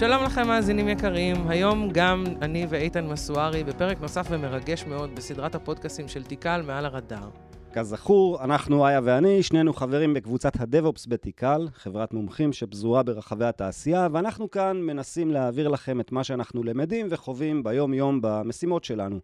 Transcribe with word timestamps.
שלום 0.00 0.24
לכם, 0.24 0.46
מאזינים 0.46 0.88
יקרים. 0.88 1.48
היום 1.48 1.88
גם 1.92 2.24
אני 2.42 2.66
ואיתן 2.68 3.06
מסוארי 3.06 3.64
בפרק 3.64 4.00
נוסף 4.00 4.26
ומרגש 4.30 4.84
מאוד 4.86 5.10
בסדרת 5.14 5.54
הפודקאסים 5.54 6.08
של 6.08 6.22
תיקל 6.22 6.62
מעל 6.66 6.84
הרדאר. 6.84 7.28
כזכור, 7.72 8.44
אנחנו, 8.44 8.86
איה 8.86 9.00
ואני, 9.04 9.42
שנינו 9.42 9.72
חברים 9.72 10.14
בקבוצת 10.14 10.60
הדב-אופס 10.60 11.06
בתיקל, 11.08 11.68
חברת 11.74 12.12
מומחים 12.12 12.52
שפזורה 12.52 13.02
ברחבי 13.02 13.44
התעשייה, 13.44 14.08
ואנחנו 14.12 14.50
כאן 14.50 14.76
מנסים 14.76 15.30
להעביר 15.30 15.68
לכם 15.68 16.00
את 16.00 16.12
מה 16.12 16.24
שאנחנו 16.24 16.64
למדים 16.64 17.06
וחווים 17.10 17.62
ביום-יום 17.62 18.18
במשימות 18.22 18.84
שלנו. 18.84 19.20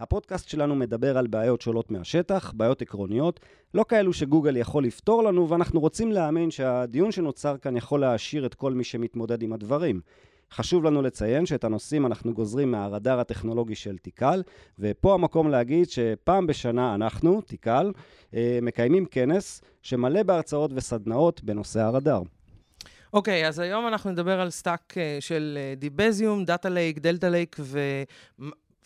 הפודקאסט 0.00 0.48
שלנו 0.48 0.74
מדבר 0.74 1.18
על 1.18 1.26
בעיות 1.26 1.60
שעולות 1.60 1.90
מהשטח, 1.90 2.52
בעיות 2.56 2.82
עקרוניות, 2.82 3.40
לא 3.74 3.84
כאלו 3.88 4.12
שגוגל 4.12 4.56
יכול 4.56 4.84
לפתור 4.84 5.22
לנו, 5.24 5.48
ואנחנו 5.48 5.80
רוצים 5.80 6.12
להאמין 6.12 6.50
שהדיון 6.50 7.12
שנוצר 7.12 7.56
כאן 7.56 7.76
יכול 7.76 8.00
להעשיר 8.00 8.46
את 8.46 8.54
כל 8.54 8.72
מי 8.72 8.84
שמתמודד 8.84 9.42
עם 9.42 9.52
הדברים. 9.52 10.00
חשוב 10.52 10.84
לנו 10.84 11.02
לציין 11.02 11.46
שאת 11.46 11.64
הנושאים 11.64 12.06
אנחנו 12.06 12.34
גוזרים 12.34 12.70
מהרדאר 12.70 13.20
הטכנולוגי 13.20 13.74
של 13.74 13.98
תיקל, 13.98 14.42
ופה 14.78 15.14
המקום 15.14 15.50
להגיד 15.50 15.90
שפעם 15.90 16.46
בשנה 16.46 16.94
אנחנו, 16.94 17.40
תיקל, 17.40 17.92
אה, 18.34 18.58
מקיימים 18.62 19.06
כנס 19.06 19.62
שמלא 19.82 20.22
בהרצאות 20.22 20.70
וסדנאות 20.74 21.44
בנושא 21.44 21.80
הרדאר. 21.80 22.22
אוקיי, 23.12 23.44
okay, 23.44 23.48
אז 23.48 23.58
היום 23.58 23.86
אנחנו 23.86 24.10
נדבר 24.10 24.40
על 24.40 24.50
stack 24.50 24.94
אה, 24.96 25.16
של 25.20 25.58
Debezium, 25.76 26.44
data 26.44 26.68
lake, 26.68 26.98
Delta 26.98 27.26
Lake 27.26 27.56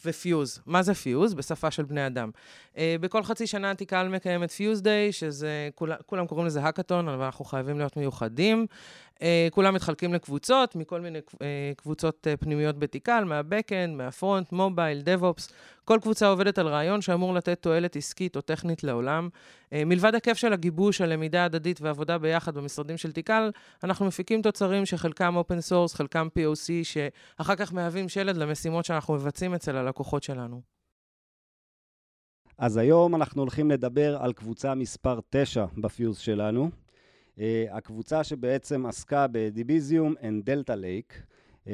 ו 0.04 0.13
Fuse. 0.13 0.60
מה 0.66 0.82
זה 0.82 0.94
Fuse? 0.94 1.34
בשפה 1.34 1.70
של 1.70 1.84
בני 1.84 2.06
אדם. 2.06 2.30
אה, 2.74 2.78
בכל 3.00 3.22
חצי 3.22 3.46
שנה 3.46 3.74
תיקל 3.74 4.08
מקיימת 4.08 4.50
Fuse 4.50 4.82
Day, 4.82 5.12
שזה, 5.12 5.68
כול, 5.74 5.92
כולם 6.06 6.26
קוראים 6.26 6.46
לזה 6.46 6.62
האקתון, 6.62 7.08
אבל 7.08 7.24
אנחנו 7.24 7.44
חייבים 7.44 7.78
להיות 7.78 7.96
מיוחדים. 7.96 8.66
אה, 9.18 9.50
כולם 9.50 9.74
מתחלקים 9.74 10.14
לקבוצות, 10.14 10.76
מכל 10.76 11.00
מיני 11.00 11.18
אה, 11.18 11.38
קבוצות 11.76 12.26
אה, 12.26 12.36
פנימיות 12.36 12.78
בתיקל, 12.78 13.24
מה 13.24 13.38
backend, 13.38 13.96
מה 13.96 14.10
front, 14.10 14.52
mobile, 14.52 15.00
DevOps. 15.00 15.48
כל 15.84 15.98
קבוצה 16.02 16.28
עובדת 16.28 16.58
על 16.58 16.68
רעיון 16.68 17.00
שאמור 17.00 17.34
לתת 17.34 17.62
תועלת 17.62 17.96
עסקית 17.96 18.36
או 18.36 18.40
טכנית 18.40 18.84
לעולם. 18.84 19.28
אה, 19.34 19.68
מלבד 19.86 20.14
הכיף 20.14 20.36
של 20.38 20.52
הגיבוש, 20.52 21.00
הלמידה 21.00 21.42
ההדדית 21.42 21.80
ועבודה 21.80 22.18
ביחד 22.18 22.54
במשרדים 22.54 22.96
של 22.96 23.12
תיקל, 23.12 23.50
אנחנו 23.84 24.06
מפיקים 24.06 24.42
תוצרים 24.42 24.86
שחלקם 24.86 25.36
open 25.36 25.60
source, 25.60 25.94
חלקם 25.94 26.28
POC, 26.38 26.70
שאחר 26.82 27.56
כך 27.56 27.72
מהווים 27.72 28.08
שלד 28.08 28.36
למשימות 28.36 28.84
שאנחנו 28.84 29.14
מבצעים 29.14 29.54
אצל 29.54 29.76
הלקוחות 29.76 30.22
שלנו. 30.22 30.60
אז 32.58 32.76
היום 32.76 33.14
אנחנו 33.14 33.42
הולכים 33.42 33.70
לדבר 33.70 34.16
על 34.16 34.32
קבוצה 34.32 34.74
מספר 34.74 35.20
9 35.30 35.64
ב 35.76 35.84
Fuse 35.84 36.18
שלנו. 36.18 36.70
אה, 37.38 37.40
הקבוצה 37.70 38.24
שבעצם 38.24 38.86
עסקה 38.86 39.26
ב 39.32 39.41
Debezium 39.41 40.14
and 40.20 40.44
Delta 40.44 40.72
Lake, 40.72 41.22
אה, 41.64 41.68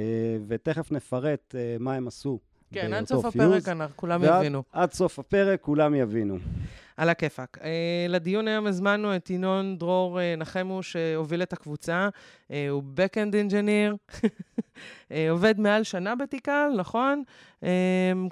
ותכף 0.48 0.92
נפרט 0.92 1.54
אה, 1.54 1.82
מה 1.82 1.94
הם 1.94 2.06
עשו. 2.06 2.38
כן, 2.72 2.92
עד 2.92 3.06
סוף 3.06 3.24
הפרק 3.24 3.68
אנחנו 3.68 3.96
כולם 3.96 4.22
ועד, 4.22 4.40
יבינו. 4.40 4.62
עד 4.72 4.92
סוף 4.92 5.18
הפרק 5.18 5.60
כולם 5.60 5.94
יבינו. 5.94 6.38
על 6.96 7.08
הכיפאק. 7.08 7.58
אה, 7.58 7.62
לדיון 8.08 8.48
היום 8.48 8.66
הזמנו 8.66 9.16
את 9.16 9.30
ינון 9.30 9.78
דרור 9.78 10.18
אה, 10.18 10.40
נחמו, 10.40 10.82
שהוביל 10.82 11.42
את 11.42 11.52
הקבוצה. 11.52 12.08
אה, 12.48 12.52
הוא 12.70 12.82
Backend 12.96 13.50
Engineer, 13.50 14.14
אה, 14.14 15.12
עובד 15.30 15.60
מעל 15.60 15.82
שנה 15.82 16.14
בתיקל, 16.14 16.68
נכון? 16.76 17.22
אה, 17.60 17.66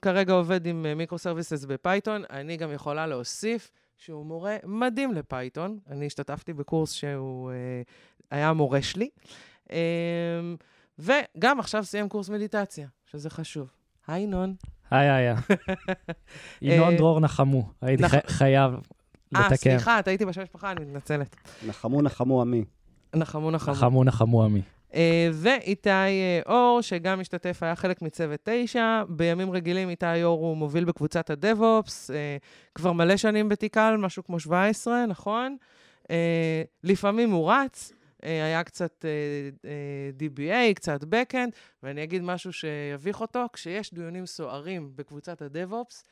כרגע 0.02 0.32
עובד 0.32 0.66
עם 0.66 0.86
microservices 0.96 1.64
ב 1.64 1.72
Python. 1.72 2.22
אני 2.30 2.56
גם 2.56 2.72
יכולה 2.72 3.06
להוסיף 3.06 3.70
שהוא 4.04 4.26
מורה 4.26 4.56
מדהים 4.64 5.12
לפייתון. 5.12 5.78
אני 5.90 6.06
השתתפתי 6.06 6.52
בקורס 6.52 6.92
שהוא 6.92 7.50
uh, 7.50 7.54
היה 8.30 8.48
המורה 8.48 8.82
שלי. 8.82 9.08
Uh, 9.66 9.72
וגם 10.98 11.60
עכשיו 11.60 11.84
סיים 11.84 12.08
קורס 12.08 12.28
מדיטציה, 12.28 12.88
שזה 13.06 13.30
חשוב. 13.30 13.70
היי, 14.06 14.22
ינון. 14.24 14.54
היי, 14.90 15.10
איה. 15.10 15.34
ינון 16.62 16.96
דרור 16.96 17.20
נחמו, 17.20 17.70
הייתי 17.80 18.02
חייב 18.26 18.72
לתקן. 19.32 19.50
אה, 19.50 19.56
סליחה, 19.56 20.00
הייתי 20.06 20.26
בשם 20.26 20.42
משפחה, 20.42 20.72
אני 20.72 20.84
מתנצלת. 20.84 21.36
נחמו 21.66 22.02
נחמו 22.02 22.40
עמי. 22.40 22.64
נחמו 23.16 23.50
נחמו. 23.50 23.74
נחמו 23.74 24.04
נחמו 24.04 24.44
עמי. 24.44 24.62
ואיתי 25.32 25.90
אה, 25.90 26.40
אור, 26.46 26.80
שגם 26.82 27.20
משתתף, 27.20 27.62
היה 27.62 27.76
חלק 27.76 28.02
מצוות 28.02 28.40
9. 28.44 29.02
בימים 29.08 29.50
רגילים 29.50 29.88
איתי 29.88 30.24
אור 30.24 30.40
הוא 30.40 30.56
מוביל 30.56 30.84
בקבוצת 30.84 31.30
הדב-אופס, 31.30 32.10
אה, 32.10 32.36
כבר 32.74 32.92
מלא 32.92 33.16
שנים 33.16 33.48
בתיקל, 33.48 33.96
משהו 33.98 34.24
כמו 34.24 34.40
17, 34.40 35.06
נכון? 35.06 35.56
לפעמים 36.84 37.30
הוא 37.30 37.52
רץ. 37.52 37.92
אה, 38.24 38.44
היה 38.44 38.64
קצת 38.64 39.04
DBA, 40.18 40.74
קצת 40.74 41.02
Backend, 41.02 41.50
ואני 41.82 42.02
אגיד 42.02 42.22
משהו 42.22 42.52
שיביך 42.52 43.20
אותו, 43.20 43.46
כשיש 43.52 43.94
דיונים 43.94 44.26
סוערים 44.26 44.92
בקבוצת 44.94 45.42
ה-DevOps, 45.42 46.04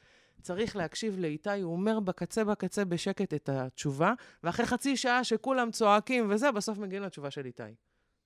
צריך 0.43 0.77
להקשיב 0.77 1.19
לאיתי, 1.19 1.61
הוא 1.61 1.73
אומר 1.73 2.01
בקצה 2.01 2.45
בקצה 2.45 2.85
בשקט 2.85 3.35
את 3.35 3.49
התשובה, 3.49 4.13
ואחרי 4.45 4.67
חצי 4.67 4.97
שעה 4.97 5.25
שכולם 5.25 5.71
צועקים 5.71 6.27
וזה, 6.31 6.53
בסוף 6.53 6.79
מגיעים 6.79 7.03
לתשובה 7.03 7.31
של 7.31 7.47
איתי. 7.47 7.63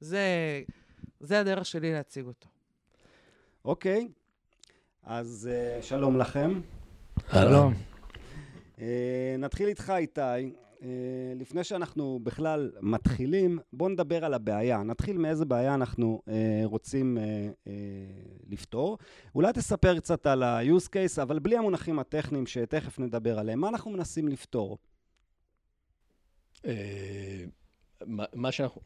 זה, 0.00 0.62
זה 1.20 1.40
הדרך 1.40 1.66
שלי 1.66 1.92
להציג 1.92 2.26
אותו. 2.26 2.48
אוקיי, 3.64 4.08
אז 5.02 5.50
uh, 5.50 5.82
שלום 5.82 6.18
לכם. 6.18 6.60
שלום. 7.32 7.74
Uh, 8.76 8.80
נתחיל 9.38 9.68
איתך, 9.68 9.92
איתי. 9.96 10.54
אה, 10.84 11.32
לפני 11.36 11.64
שאנחנו 11.64 12.20
בכלל 12.22 12.72
מתחילים, 12.80 13.58
בואו 13.72 13.88
נדבר 13.88 14.24
על 14.24 14.34
הבעיה. 14.34 14.82
נתחיל 14.82 15.18
מאיזה 15.18 15.44
בעיה 15.44 15.74
אנחנו 15.74 16.22
אה, 16.28 16.60
רוצים 16.64 17.18
אה, 17.18 17.48
אה, 17.66 17.72
לפתור. 18.48 18.98
אולי 19.34 19.52
תספר 19.52 19.98
קצת 19.98 20.26
על 20.26 20.42
ה-use 20.42 20.88
case, 20.88 21.22
אבל 21.22 21.38
בלי 21.38 21.56
המונחים 21.56 21.98
הטכניים 21.98 22.46
שתכף 22.46 22.98
נדבר 22.98 23.38
עליהם. 23.38 23.60
מה 23.60 23.68
אנחנו 23.68 23.90
מנסים 23.90 24.28
לפתור? 24.28 24.78
אה, 26.66 27.44
מה 28.34 28.52
שאנחנו, 28.52 28.80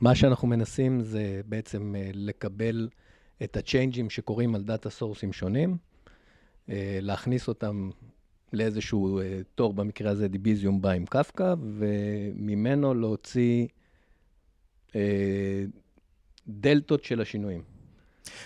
מה 0.00 0.14
שאנחנו 0.14 0.48
מנסים 0.48 1.00
זה 1.00 1.40
בעצם 1.46 1.94
אה, 1.96 2.10
לקבל 2.14 2.88
את 3.42 3.56
ה 3.56 3.62
change 3.62 3.98
ים 3.98 4.10
שקורים 4.10 4.54
על 4.54 4.62
data 4.62 4.90
source 4.90 5.22
ים 5.22 5.32
שונים, 5.32 5.76
אה, 6.68 6.98
להכניס 7.00 7.48
אותם 7.48 7.90
לאיזשהו 8.52 9.20
אה, 9.20 9.22
תור, 9.54 9.74
במקרה 9.74 10.10
הזה 10.10 10.28
Debezium 10.28 10.82
בא 10.82 10.90
עם 10.90 11.06
קפקא, 11.06 11.54
וממנו 11.60 12.94
להוציא 12.94 13.66
דלתות 16.48 17.04
של 17.04 17.20
השינויים. 17.20 17.62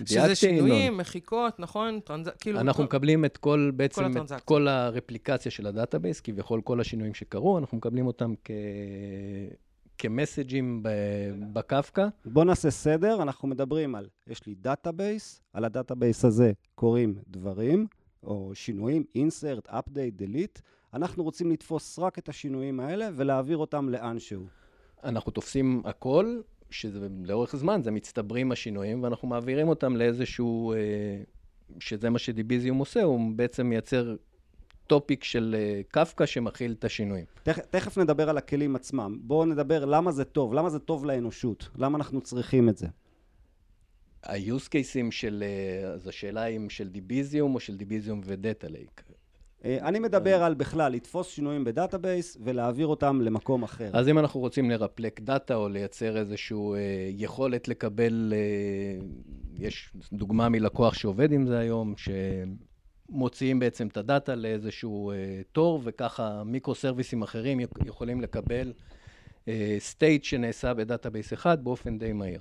שזה 0.05 0.35
שינויים, 0.35 0.97
מחיקות, 0.97 1.61
נכון? 1.61 2.01
טרנז... 2.01 2.29
כאילו... 2.41 2.61
אנחנו 2.61 2.83
כל... 2.83 2.85
מקבלים 2.85 3.25
את 3.25 3.37
כל, 3.37 3.71
בעצם, 3.77 4.13
כל 4.13 4.35
את 4.37 4.41
כל 4.41 4.69
הרפליקציה 4.69 5.51
של 5.51 5.67
ה 5.67 5.72
database, 5.72 6.21
כביכול 6.21 6.61
כל 6.61 6.81
השינויים 6.81 7.15
שקרו, 7.15 7.59
אנחנו 7.59 7.77
מקבלים 7.77 8.07
אותם 8.07 8.35
כ... 8.45 8.51
כ 10.01 10.15
message 10.15 10.68
ים 10.68 10.83
ב 11.53 11.61
Kafka. 11.61 12.09
בואו 12.25 12.45
נעשה 12.45 12.71
סדר, 12.71 13.23
אנחנו 13.23 13.49
מדברים 13.49 13.95
על, 13.95 14.09
יש 14.27 14.47
לי 14.47 14.55
database, 14.55 15.43
על 15.53 15.65
ה 15.65 15.71
database 15.71 16.25
הזה 16.25 16.53
קורים 16.75 17.15
דברים, 17.29 17.87
או 18.23 18.51
שינויים, 18.55 19.05
insert, 19.19 19.71
update, 19.71 20.23
delete, 20.23 20.61
אנחנו 20.95 21.25
רוצים 21.25 21.51
לתפוס 21.51 21.99
רק 21.99 22.19
את 22.19 22.29
השינויים 22.29 22.81
האלה 22.81 23.09
ולהעביר 23.17 23.57
אותם 23.57 23.89
לאנשהו. 23.89 24.47
אנחנו 25.05 25.33
תופסים 25.33 25.83
הכל, 25.85 26.41
שזה 26.71 27.09
לאורך 27.25 27.57
זמן, 27.57 27.83
זה 27.83 27.91
מצטברים 27.91 28.53
השינויים, 28.53 29.03
ואנחנו 29.03 29.29
מעבירים 29.29 29.69
אותם 29.69 29.97
לאיזשהו, 29.97 30.73
אה, 30.73 30.79
שזה 31.81 32.11
מה 32.11 32.19
ש 32.19 32.31
Debezium 32.31 32.79
עושה, 32.79 33.03
הוא 33.03 33.21
בעצם 33.37 33.67
מייצר 33.67 34.17
topic 34.91 35.25
של 35.25 35.57
אה, 35.59 35.81
קפקא 35.89 36.27
שמכיל 36.27 36.73
את 36.73 36.85
השינויים. 36.85 37.25
תכ, 37.43 37.59
תכף 37.59 37.99
נדבר 37.99 38.31
על 38.31 38.39
הכלים 38.39 38.77
עצמם. 38.77 39.19
בואו 39.23 39.45
נדבר 39.45 39.85
למה 39.85 40.13
זה 40.13 40.25
טוב, 40.25 40.55
למה 40.55 40.71
זה 40.71 40.79
טוב 40.79 41.05
לאנושות, 41.05 41.69
למה 41.77 41.99
אנחנו 41.99 42.21
צריכים 42.21 42.69
את 42.69 42.77
זה. 42.77 42.87
ה-use 44.25 44.69
cases 44.69 45.11
של, 45.11 45.45
אה, 45.47 45.89
אז 45.89 46.09
השאלה 46.09 46.47
אם 46.47 46.71
של 46.71 46.89
Debezium 46.89 47.55
או 47.55 47.61
של 47.61 47.77
Debezium 47.77 48.21
ו 48.25 48.33
data 48.33 48.69
lake. 48.69 49.03
אה, 49.65 49.79
אני 49.83 49.99
מדבר 49.99 50.43
על 50.43 50.55
בכלל 50.55 50.93
לתפוס 50.93 51.29
שינויים 51.29 51.65
ב 51.65 51.73
database 51.73 52.37
ולהעביר 52.45 52.87
אותם 52.87 53.21
למקום 53.21 53.63
אחר. 53.63 53.91
אז 53.93 54.09
אם 54.09 54.19
אנחנו 54.19 54.41
רוצים 54.41 54.71
לרפלק 54.71 55.21
data 55.21 55.55
או 55.55 55.69
לייצר 55.69 56.17
איזושהי 56.17 56.57
אה, 56.57 57.11
יכולת 57.11 57.69
לקבל, 57.69 58.33
אה, 58.37 59.07
יש 59.59 59.93
דוגמה 60.13 60.49
מלקוח 60.49 60.95
שעובד 60.95 61.33
עם 61.33 61.47
זה 61.47 61.59
היום, 61.59 61.95
שמוציאים 63.11 63.59
בעצם 63.59 63.87
את 63.87 63.97
ה 63.97 64.04
data 64.04 64.35
לאיזשהו 64.35 65.11
אה, 65.11 65.17
תור, 65.53 65.81
וככה 65.85 66.43
microservice 66.45 67.11
ים 67.11 67.23
אחרים 67.23 67.61
יכולים 67.85 68.21
לקבל 68.21 68.73
state 69.79 70.25
שנעשה 70.25 70.75
ב 70.75 70.81
database 70.81 71.33
אחד 71.33 71.65
באופן 71.65 71.99
די 71.99 72.13
מהיר. 72.13 72.41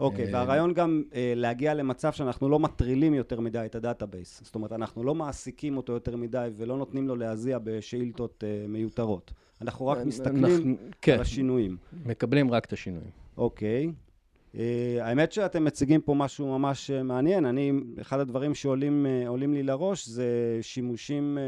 אוקיי, 0.00 0.24
okay, 0.24 0.28
והרעיון 0.32 0.74
גם 0.74 1.02
אה, 1.10 1.14
להגיע 1.36 1.74
למצב 1.74 2.12
שאנחנו 2.12 2.48
לא 2.48 2.58
מטרידים 2.58 3.14
יותר 3.14 3.40
מדי 3.40 3.62
את 3.66 3.74
ה 3.74 3.81
database. 3.81 4.40
זאת 4.44 4.54
אומרת, 4.54 4.72
אנחנו 4.72 5.04
לא 5.04 5.14
מעסיקים 5.14 5.76
אותו 5.76 5.92
יותר 5.92 6.16
מדי 6.16 6.48
ולא 6.56 6.78
נותנים 6.78 7.08
לו 7.08 7.16
להזיע 7.16 7.58
בשאילתות 7.64 8.44
אה, 8.44 8.68
מיותרות. 8.68 9.32
אנחנו 9.60 9.86
רק 9.86 9.98
מסתכלים 10.04 10.44
אנחנו, 10.44 10.76
כן, 11.02 11.12
על 11.12 11.20
השינויים. 11.20 11.76
מקבלים 12.06 12.50
רק 12.50 12.64
את 12.64 12.72
השינויים. 12.72 13.10
אוקיי. 13.36 13.86
Okay. 13.86 14.07
אה, 14.54 14.58
האמת 15.00 15.32
שאתם 15.32 15.64
מציגים 15.64 16.00
פה 16.00 16.14
משהו 16.14 16.58
ממש 16.58 16.90
uh, 16.90 17.02
מעניין. 17.02 17.46
אני, 17.46 17.72
אחד 18.00 18.20
הדברים 18.20 18.54
שעולים 18.54 19.06
uh, 19.34 19.36
לי 19.36 19.62
לראש 19.62 20.08
זה 20.08 20.58
שימושים 20.62 21.38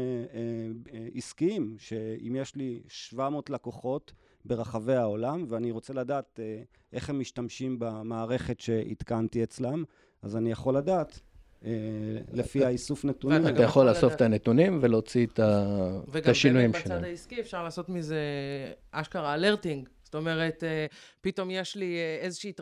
עסקיים, 1.15 1.75
שאם 1.77 2.35
יש 2.35 2.55
לי 2.55 2.81
700 2.87 3.49
לקוחות, 3.49 4.13
ברחבי 4.45 4.95
העולם, 4.95 5.45
ואני 5.47 5.71
רוצה 5.71 5.93
לדעת 5.93 6.39
אה, 6.43 6.61
איך 6.93 7.09
הם 7.09 7.19
משתמשים 7.19 7.75
במערכת 7.79 8.59
שהתקנתי 8.59 9.43
אצלם, 9.43 9.83
אז 10.21 10.35
אני 10.37 10.51
יכול 10.51 10.77
לדעת. 10.77 11.19
אה, 11.65 11.71
לפי 12.33 12.65
האיסוף 12.65 13.05
נתונים. 13.05 13.47
אתה 13.47 13.63
יכול 13.63 13.89
לאסוף 13.89 14.13
את 14.13 14.21
הנתונים 14.21 14.79
ולהוציא 14.81 15.27
את 15.27 15.39
השינויים 16.25 16.73
שלהם. 16.73 16.85
וגם 16.85 16.97
בצד 16.97 17.03
העסקי 17.03 17.41
אפשר 17.41 17.63
לעשות 17.63 17.89
מזה 17.89 18.19
אשכרה 18.91 19.33
alerting. 19.33 19.89
זאת 20.11 20.15
אומרת, 20.15 20.63
אה, 20.63 20.85
פתאום 21.21 21.51
יש 21.51 21.75
לי 21.75 21.97
איזושהי, 22.21 22.53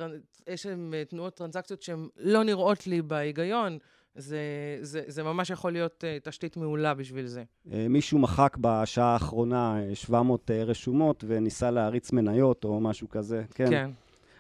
תנועות 1.10 1.36
טרנזקציות 1.36 1.82
שהן 1.82 2.08
לא 2.18 2.44
נראות 2.44 2.88
לי 2.88 3.02
בהיגיון. 3.02 3.78
זה, 4.16 4.40
זה, 4.82 5.02
זה 5.08 5.24
ממש 5.24 5.50
יכול 5.50 5.72
להיות 5.72 6.04
תשתית 6.24 6.58
מעולה 6.58 6.94
בשביל 6.94 7.26
זה. 7.26 7.44
מישהו 7.66 8.20
מחק 8.20 8.58
בשעה 8.58 9.14
האחרונה 9.14 9.80
700 9.94 10.50
אה, 10.50 10.54
אה, 10.54 10.64
רשומות 10.64 11.24
וניסה 11.28 11.72
להריץ 11.72 12.12
מניות 12.12 12.64
או 12.64 12.80
משהו 12.80 13.10
כזה, 13.10 13.44
כן? 13.56 13.70
כן. 13.70 13.92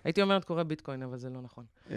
הייתי 0.03 0.21
אומרת 0.21 0.44
כורה 0.44 0.63
ביטקוין, 0.63 1.03
אבל 1.03 1.17
זה 1.17 1.29
לא 1.29 1.41
נכון. 1.41 1.65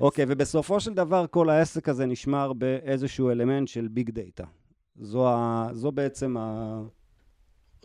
אוקיי, 0.00 0.24
okay, 0.24 0.28
ובסופו 0.30 0.80
של 0.80 0.94
דבר 0.94 1.26
כל 1.26 1.50
העסק 1.50 1.88
הזה 1.88 2.06
נשמר 2.06 2.52
באיזשהו 2.52 3.30
אלמנט 3.30 3.68
של 3.68 3.88
big 3.88 4.10
data. 4.10 4.44
זו, 4.96 5.28
ה, 5.28 5.68
זו 5.72 5.92
בעצם 5.92 6.36
ה... 6.36 6.80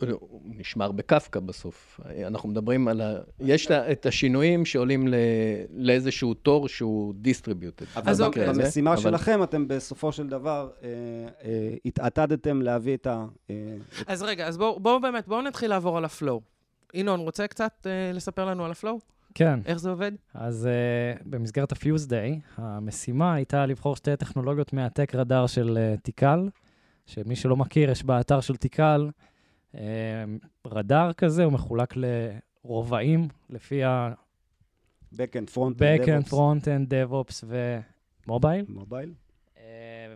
הוא 0.00 0.40
נשמר 0.44 0.92
בקפקא 0.92 1.40
בסוף. 1.40 2.00
אנחנו 2.26 2.48
מדברים 2.48 2.88
על 2.88 3.00
ה... 3.00 3.14
יש 3.40 3.70
את 3.70 4.06
השינויים 4.06 4.64
שעולים 4.64 5.08
לאיזשהו 5.70 6.34
תור 6.34 6.68
שהוא 6.68 7.14
distributed. 7.16 7.86
אז 7.94 8.22
אוקיי. 8.22 8.46
במשימה 8.46 8.92
אבל... 8.92 9.00
שלכם 9.00 9.42
אתם 9.42 9.68
בסופו 9.68 10.12
של 10.12 10.28
דבר 10.28 10.70
אה, 10.82 10.88
אה, 11.44 11.74
התעתדתם 11.84 12.62
להביא 12.62 12.94
את 12.96 13.06
ה... 13.06 13.24
אה, 13.50 13.54
אז 14.06 14.22
רגע, 14.22 14.46
אז 14.46 14.58
בואו 14.58 14.80
בוא 14.80 14.98
באמת, 14.98 15.28
בואו 15.28 15.42
נתחיל 15.42 15.70
לעבור 15.70 15.98
על 15.98 16.04
ה 16.04 16.10
flow. 16.10 16.40
ינון, 16.94 17.20
רוצה 17.20 17.46
קצת 17.46 17.86
אה, 17.86 18.12
לספר 18.12 18.44
לנו 18.44 18.64
על 18.64 18.70
ה 18.70 18.75
flow? 18.75 18.98
כן. 19.34 19.60
איך 19.66 19.78
זה 19.78 19.90
עובד? 19.90 20.12
אז 20.34 20.68
אה, 20.68 21.22
במסגרת 21.26 21.72
ה-Fuse 21.72 22.08
Day, 22.08 22.40
המשימה 22.56 23.34
הייתה 23.34 23.66
לבחור 23.66 23.96
שתי 23.96 24.16
טכנולוגיות 24.16 24.72
מה 24.72 24.86
tech 24.86 25.14
radar 25.14 25.46
של 25.46 25.78
אה, 25.78 26.00
תיקל, 26.00 26.48
שמי 27.06 27.36
שלא 27.36 27.56
מכיר, 27.56 27.90
יש 27.90 28.04
באתר 28.04 28.40
של 28.40 28.56
תיקל 28.56 29.08
רדאר 30.66 31.12
כזה, 31.12 31.44
הוא 31.44 31.52
מחולק 31.52 31.94
לרובעים 31.96 33.28
לפי 33.50 33.84
ה... 33.84 34.12
Backend, 35.14 35.54
Frontend, 35.54 35.78
Backend, 35.78 36.30
Frontend, 36.30 36.90
DevOps 36.90 37.44
ומובייל. 38.26 38.64
מובייל. 38.68 39.12
אמ, 39.56 39.62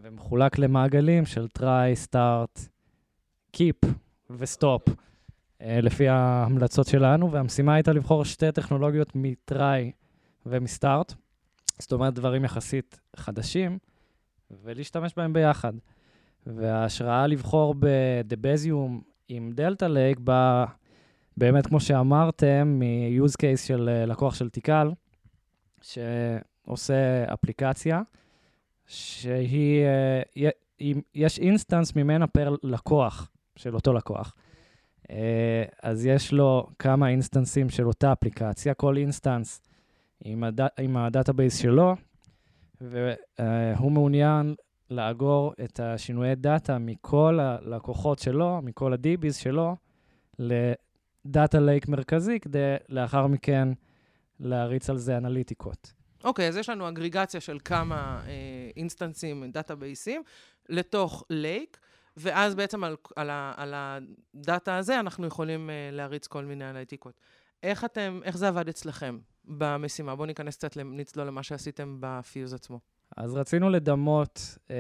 ומחולק 0.03 0.59
למעגלים 0.59 1.27
של 1.27 1.47
try, 1.59 2.09
start, 2.09 2.69
keep 3.57 3.87
ו-stop, 4.31 4.93
אה, 5.61 5.81
לפי 5.81 6.09
ההמלצות 6.09 6.87
שלנו, 6.87 7.33
והמשימה 7.33 7.75
הייתה 7.75 7.93
לבחור 7.93 8.25
שתי 8.25 8.53
טכנולוגיות 8.53 9.17
מ-try 9.17 9.91
ומ-start, 10.47 11.15
זאת 11.79 11.93
אומרת 11.93 12.15
דברים 12.15 12.45
יחסית 12.45 13.01
חדשים, 13.17 13.79
ולהשתמש 14.63 15.13
בהם 15.17 15.33
ביחד. 15.33 15.73
וההשראה 16.47 17.27
לבחור 17.27 17.75
ב-Debezium 17.79 19.03
עם 19.29 19.53
Delta 19.53 19.85
Lake 19.85 20.19
בא, 20.19 20.65
באמת, 21.37 21.67
כמו 21.67 21.81
שאמרתם, 21.81 22.79
מ-use 22.79 23.33
case 23.33 23.67
של 23.67 23.89
אה, 23.89 24.07
לקוח 24.07 24.35
של 24.35 24.49
Tikal, 24.49 24.91
שעושה 25.83 27.25
אפליקציה, 27.33 28.03
שהיא, 28.87 29.85
אה, 29.85 30.51
יש 31.15 31.39
instance 31.39 31.97
ממנה 31.97 32.27
פר 32.27 32.55
לקוח, 32.63 33.31
של 33.57 33.75
אותו 33.75 33.93
לקוח. 33.93 34.35
אה, 35.11 35.65
אז 35.83 36.07
יש 36.07 36.33
לו 36.33 36.67
כמה 36.79 37.09
instanceים 37.09 37.71
של 37.71 37.87
אותה 37.87 38.13
אפליקציה, 38.13 38.75
כל 38.75 38.97
instance 38.97 39.63
עם, 40.25 40.45
הד... 40.45 40.61
עם 40.79 40.97
ה 40.97 41.04
database 41.04 41.57
שלו, 41.57 41.95
והוא 42.81 43.93
מעוניין 43.93 44.55
לאגור 44.91 45.53
את 45.65 45.81
השינויי 45.81 46.35
data 46.35 46.79
מכל 46.79 47.39
הלקוחות 47.41 48.19
שלו, 48.19 48.61
מכל 48.63 48.93
ה-DBs 48.93 49.33
שלו, 49.33 49.77
ל 50.39 50.63
data 50.63 51.61
lake 51.61 51.89
מרכזי, 51.89 52.41
כדי 52.41 52.75
לאחר 52.89 53.27
מכן 53.27 53.69
להריץ 54.41 54.91
על 54.91 54.97
זה 54.97 55.17
אנליטיקות. 55.17 55.93
אוקיי, 56.25 56.47
okay, 56.47 56.49
אז 56.49 56.57
יש 56.57 56.69
לנו 56.69 56.89
אגריגציה 56.89 57.41
של 57.41 57.59
כמה 57.65 58.21
אה, 58.27 58.71
instanceים, 58.77 59.51
databaseים, 59.51 60.23
לתוך 60.69 61.25
lake, 61.31 61.79
ואז 62.17 62.55
בעצם 62.55 62.85
על, 62.85 62.97
על, 63.17 63.31
על 63.57 63.75
ה 63.77 63.97
data 63.97 64.77
הזה 64.77 65.01
אנחנו 65.01 65.27
יכולים 65.27 65.71
אה, 65.71 65.89
להריץ 65.93 66.27
כל 66.27 66.45
מיני 66.45 66.71
אנליטיקות. 66.71 67.21
איך 67.63 67.85
אתם, 67.85 68.21
איך 68.25 68.37
זה 68.37 68.49
עבד 68.49 68.69
אצלכם 68.69 69.19
במשימה? 69.45 70.17
בואו 70.17 70.27
ניכנס 70.27 70.57
קצת, 70.57 70.77
נצלול 70.77 71.27
למה 71.27 71.43
שעשיתם 71.43 71.97
ב 72.01 72.12
fuse 72.12 72.55
עצמו. 72.55 72.81
אז 73.17 73.35
רצינו 73.35 73.71
לדמות 73.71 74.59
אה, 74.71 74.77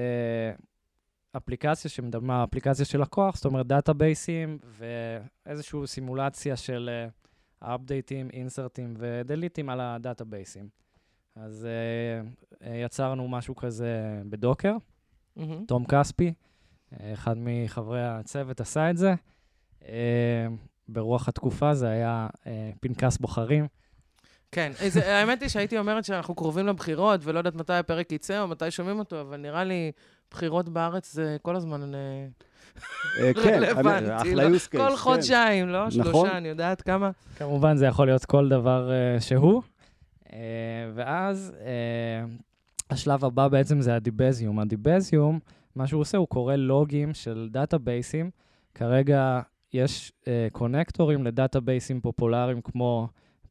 אפליקציה 1.36 1.90
שמדמה 1.90 2.44
אפליקציה 2.44 2.84
של 2.84 3.00
לקוח, 3.00 3.36
זאת 3.36 3.44
אומרת 3.44 3.66
databaseים 3.66 4.58
ואיזושהי 4.64 5.86
סימולציה 5.86 6.56
של 6.56 6.90
updateים, 7.60 8.30
insertים 8.32 8.94
ו 8.98 9.06
deleteים 9.06 9.70
על 9.70 9.80
ה 9.80 9.88
databaseים. 9.88 10.68
אז 11.36 11.66
אה, 11.66 12.28
אה, 12.68 12.76
יצרנו 12.76 13.28
משהו 13.28 13.56
כזה 13.56 14.22
ב 14.28 14.34
Docker. 14.34 14.76
Mm-hmm. 15.38 15.42
תום 15.66 15.84
כספי, 15.84 16.32
אה, 16.92 17.12
אחד 17.12 17.34
מחברי 17.36 18.06
הצוות, 18.06 18.60
עשה 18.60 18.90
את 18.90 18.96
זה. 18.96 19.14
אה, 19.88 20.46
ברוח 20.88 21.28
התקופה 21.28 21.74
זה 21.74 21.88
היה 21.88 22.28
אה, 22.46 22.70
פנקס 22.80 23.18
בוחרים. 23.18 23.66
כן, 24.52 24.72
זה, 24.88 25.16
האמת 25.16 25.42
היא 25.42 25.48
שהייתי 25.48 25.78
אומרת 25.78 26.04
שאנחנו 26.04 26.34
קרובים 26.34 26.66
לבחירות, 26.66 27.20
ולא 27.24 27.38
יודעת 27.38 27.54
מתי 27.54 27.72
הפרק 27.72 28.12
יצא 28.12 28.40
או 28.40 28.48
מתי 28.48 28.70
שומעים 28.70 28.98
אותו, 28.98 29.20
אבל 29.20 29.36
נראה 29.36 29.64
לי 29.64 29.92
בחירות 30.30 30.68
בארץ 30.68 31.12
זה 31.12 31.36
כל 31.42 31.56
הזמן 31.56 31.94
אה, 31.94 32.26
אה, 33.20 33.34
כן, 33.34 33.62
יוס 34.52 34.66
קייס. 34.66 34.82
כל 34.82 34.96
חודשיים, 34.96 35.68
לא? 35.68 35.86
נכון. 35.86 36.04
שלושה, 36.04 36.36
אני 36.36 36.48
יודעת 36.48 36.82
כמה. 36.82 37.10
כמובן, 37.36 37.76
זה 37.76 37.86
יכול 37.86 38.06
להיות 38.06 38.24
כל 38.24 38.48
דבר 38.48 38.90
אה, 38.90 39.20
שהוא. 39.20 39.62
ואז 40.94 41.52
השלב 42.90 43.24
הבא 43.24 43.48
בעצם 43.48 43.80
זה 43.80 43.94
הדיבזיום. 43.94 44.58
הדיבזיום, 44.58 45.38
מה 45.76 45.86
שהוא 45.86 46.00
עושה, 46.00 46.18
הוא 46.18 46.28
קורא 46.28 46.56
logים 46.56 47.14
של 47.14 47.48
databaseים. 47.50 48.30
כרגע 48.74 49.40
יש 49.72 50.12
connectorים 50.52 51.24
ל 51.24 51.31
databaseים 51.31 52.00
פופולריים 52.00 52.60
כמו... 52.60 53.08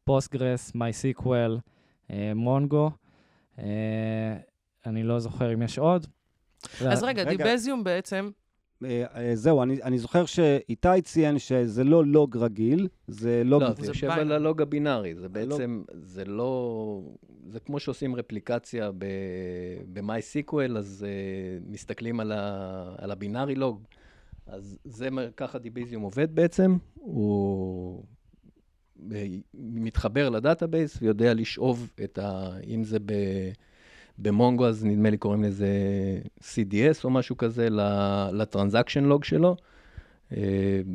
Postgres, 0.08 0.72
MySQL, 0.72 1.60
Mongo. 2.36 2.92
אה, 3.60 3.64
אה, 3.64 4.38
אני 4.86 5.04
לא 5.04 5.20
זוכר 5.20 5.54
אם 5.54 5.62
יש 5.62 5.80
עוד. 5.80 6.08
אז 6.86 7.04
רגע, 7.04 7.24
Debezium 7.24 7.84
בעצם... 7.84 8.30
אה, 8.86 9.32
זהו, 9.34 9.64
אני, 9.64 9.84
אני 9.84 9.98
זוכר 9.98 10.26
שאיתי 10.26 11.02
ציין 11.02 11.40
שזה 11.40 11.84
לא 11.84 12.06
log 12.06 12.38
רגיל, 12.38 12.88
זה 13.08 13.42
log... 13.46 13.64
לא, 13.64 13.74
זה 13.80 13.88
יושב 13.88 14.10
על 14.10 14.32
ה 14.32 14.39
log 14.39 14.62
הבינארי, 14.62 15.16
זה 15.16 15.30
בעצם, 15.30 15.84
זה 15.94 16.26
לא... 16.26 17.02
זה 17.50 17.60
כמו 17.60 17.80
שעושים 17.80 18.16
רפליקציה 18.16 18.92
ב-MySQL, 18.98 20.78
אז 20.78 21.06
uh, 21.06 21.72
מסתכלים 21.72 22.20
על, 22.20 22.32
ה, 22.32 22.96
על 22.98 23.12
ה 23.12 23.18
binary 23.18 23.56
log. 23.56 23.84
אז 24.48 24.80
זה, 24.84 25.10
ככה 25.38 25.60
Debezium 25.60 26.04
עובד 26.04 26.36
בעצם, 26.36 26.78
הוא 26.94 28.04
מתחבר 29.54 30.30
ל 30.30 30.37
database 30.37 30.98
ויודע 31.02 31.34
לשאוב 31.34 31.92
את 32.04 32.18
ה... 32.18 32.50
אם 32.68 32.84
זה 32.84 33.00
ב... 33.00 33.14
ב 34.20 34.26
Mongo, 34.26 34.68
אז 34.68 34.86
נדמה 34.86 35.10
לי 35.10 35.18
קוראים 35.18 35.44
לזה 35.44 35.70
CDS 36.40 37.04
או 37.04 37.10
משהו 37.10 37.38
כזה, 37.38 37.68
ל 38.32 38.38
transaction 38.38 39.04
log 39.04 39.24
שלו, 39.24 39.56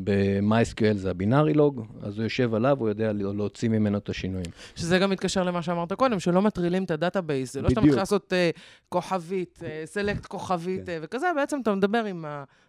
ב-MySQL 0.05 0.95
זה 0.95 1.11
ה 1.11 1.17
binary 1.17 1.55
log, 1.55 1.87
אז 2.03 2.17
הוא 2.19 2.23
יושב 2.25 2.55
עליו, 2.55 2.77
הוא 2.81 2.89
יודע 2.89 3.13
להוציא 3.13 3.69
ממנו 3.69 3.99
את 3.99 4.09
השינויים. 4.09 4.47
שזה 4.75 4.99
גם 4.99 5.11
מתקשר 5.11 5.43
למה 5.43 5.63
שאמרת 5.63 5.93
קודם, 5.93 6.21
שלא 6.21 6.43
מטרידים 6.43 6.85
את 6.85 6.91
ה 6.91 6.97
database. 6.97 7.53
זה 7.53 7.63
לא 7.63 7.69
שאתה. 7.69 7.81
מתחיל 7.81 7.97
לעשות 7.97 8.33
uh, 8.33 8.59
כוכבית, 8.89 9.61
select 9.85 10.27
כוכבית 10.27 10.87
כן. 10.87 10.99
uh, 11.01 11.05
וכזה, 11.05 11.27
בעצם 11.37 11.59
אתה 11.63 11.75
מדבר 11.75 12.05
עם 12.05 12.25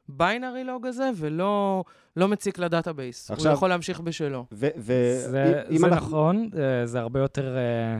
ה 0.09 0.17
binary 0.17 0.63
log 0.63 0.85
הזה, 0.87 1.09
ולא 1.15 1.83
לא 2.17 2.27
מציק 2.27 2.59
ל 2.59 2.66
database. 2.66 3.31
עכשיו- 3.31 3.51
הוא 3.51 3.57
יכול 3.57 3.69
להמשיך 3.69 3.99
בשלו. 3.99 4.45
ו- 4.51 4.67
זה, 4.75 5.27
ואם 5.69 5.77
זה 5.77 5.85
אנחנו- 5.87 6.07
נכון, 6.07 6.49
אה, 6.57 6.85
זה 6.85 6.99
הרבה 6.99 7.19
יותר 7.19 7.55
אה, 7.57 7.97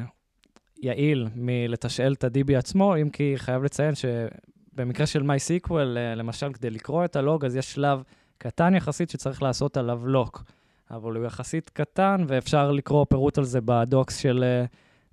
יעיל 0.82 1.28
מלתשאל 1.36 2.14
את 2.14 2.24
ה-DB 2.24 2.58
עצמו, 2.58 2.96
אם 3.02 3.10
כי 3.10 3.34
חייב 3.38 3.64
לציין 3.64 3.94
שבמקרה 3.96 5.06
של 5.06 5.22
MySQL, 5.22 5.72
אה, 5.98 6.16
למשל, 6.16 6.54
כדי 6.54 6.70
לקרוא 6.70 7.06
את 7.06 7.16
ה 7.16 7.22
log, 7.22 7.46
אז 7.46 7.56
יש 7.56 7.74
שלב 7.74 8.02
קטן 8.44 8.76
יחסית 8.76 9.10
שצריך 9.10 9.44
לעשות 9.44 9.78
עליו 9.78 10.08
lock. 10.08 10.44
אבל 10.92 11.16
הוא 11.16 11.26
יחסית 11.26 11.70
קטן, 11.70 12.26
ואפשר 12.28 12.72
לקרוא 12.72 13.06
פירוט 13.10 13.38
על 13.38 13.44
זה 13.44 13.60
בדוקס 13.66 14.18
של 14.18 14.44
אה, 14.44 14.66